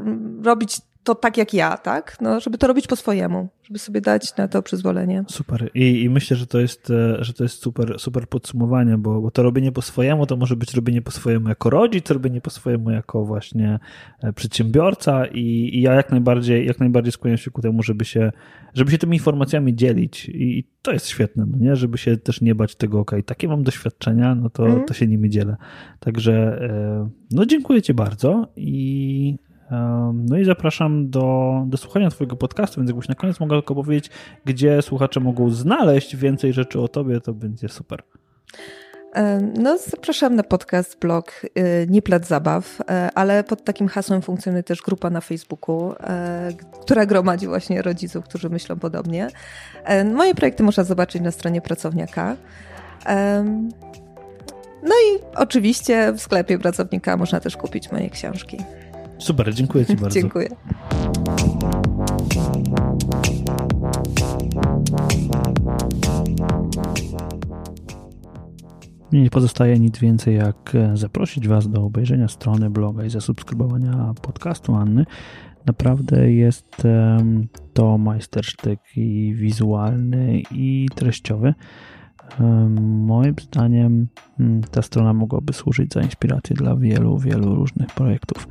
[0.43, 2.17] robić to tak jak ja, tak?
[2.21, 5.25] No, żeby to robić po swojemu, żeby sobie dać na to przyzwolenie.
[5.29, 5.71] Super.
[5.75, 9.31] I, i myślę, że to jest, e, że to jest super, super podsumowanie, bo, bo
[9.31, 12.91] to robienie po swojemu to może być robienie po swojemu jako rodzic, robienie po swojemu
[12.91, 13.79] jako właśnie
[14.23, 18.33] e, przedsiębiorca i, i ja jak najbardziej, jak najbardziej skłaniam się ku temu, żeby się,
[18.75, 21.77] żeby się tymi informacjami dzielić i, i to jest świetne, no nie?
[21.77, 24.85] Żeby się też nie bać tego, ok, takie mam doświadczenia, no to, mm.
[24.85, 25.57] to się nimi dzielę.
[26.01, 29.48] Także e, no dziękuję Ci bardzo i
[30.15, 34.11] no i zapraszam do, do słuchania Twojego podcastu, więc jakbyś na koniec mogła tylko powiedzieć,
[34.45, 38.03] gdzie słuchacze mogą znaleźć więcej rzeczy o Tobie, to będzie super.
[39.59, 44.63] No, zapraszam na podcast, blog y, Nie Plac Zabaw, e, ale pod takim hasłem funkcjonuje
[44.63, 46.51] też grupa na Facebooku, e,
[46.83, 49.29] która gromadzi właśnie rodziców, którzy myślą podobnie.
[49.85, 52.37] E, moje projekty można zobaczyć na stronie pracowniaka.
[54.83, 58.59] No i oczywiście w sklepie pracownika można też kupić moje książki.
[59.19, 60.21] Super, dziękuję Ci bardzo.
[60.21, 60.49] dziękuję.
[69.13, 74.15] Mnie nie pozostaje nic więcej jak e, zaprosić Was do obejrzenia strony bloga i zasubskrybowania
[74.23, 75.05] podcastu Anny.
[75.67, 76.83] Naprawdę jest
[77.73, 81.55] to majstersztyk i wizualny i treściowy.
[82.81, 84.07] Moim zdaniem
[84.41, 88.49] mm, ta strona mogłaby służyć za inspirację dla wielu, wielu różnych projektów.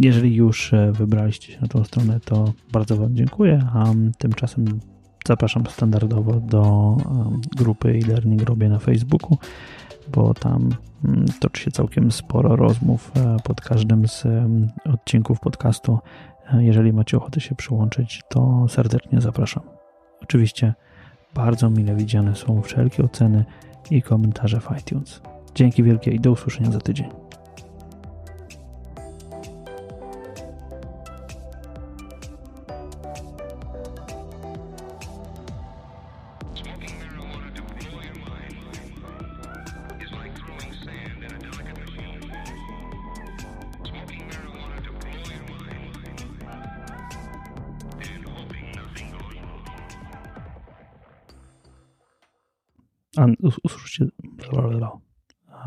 [0.00, 3.84] Jeżeli już e, wybraliście się na tą stronę, to bardzo Wam dziękuję, a
[4.18, 4.80] tymczasem
[5.26, 6.96] zapraszam standardowo do
[7.56, 9.38] grupy e-learning robię na Facebooku,
[10.12, 10.68] bo tam
[11.04, 14.24] mm, toczy się całkiem sporo rozmów e, pod każdym z
[14.84, 15.98] odcinków podcastu.
[16.52, 19.79] E, jeżeli macie ochotę się przyłączyć, to serdecznie zapraszam.
[20.22, 20.74] Oczywiście
[21.34, 23.44] bardzo mile widziane są wszelkie oceny
[23.90, 25.20] i komentarze w iTunes.
[25.54, 27.08] Dzięki wielkie i do usłyszenia za tydzień.
[53.64, 54.06] Usłyszcie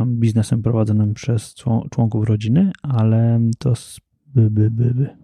[0.06, 1.56] biznesem prowadzonym przez
[1.91, 3.74] członków rodziny, ale to
[4.28, 5.22] by, by, by, by.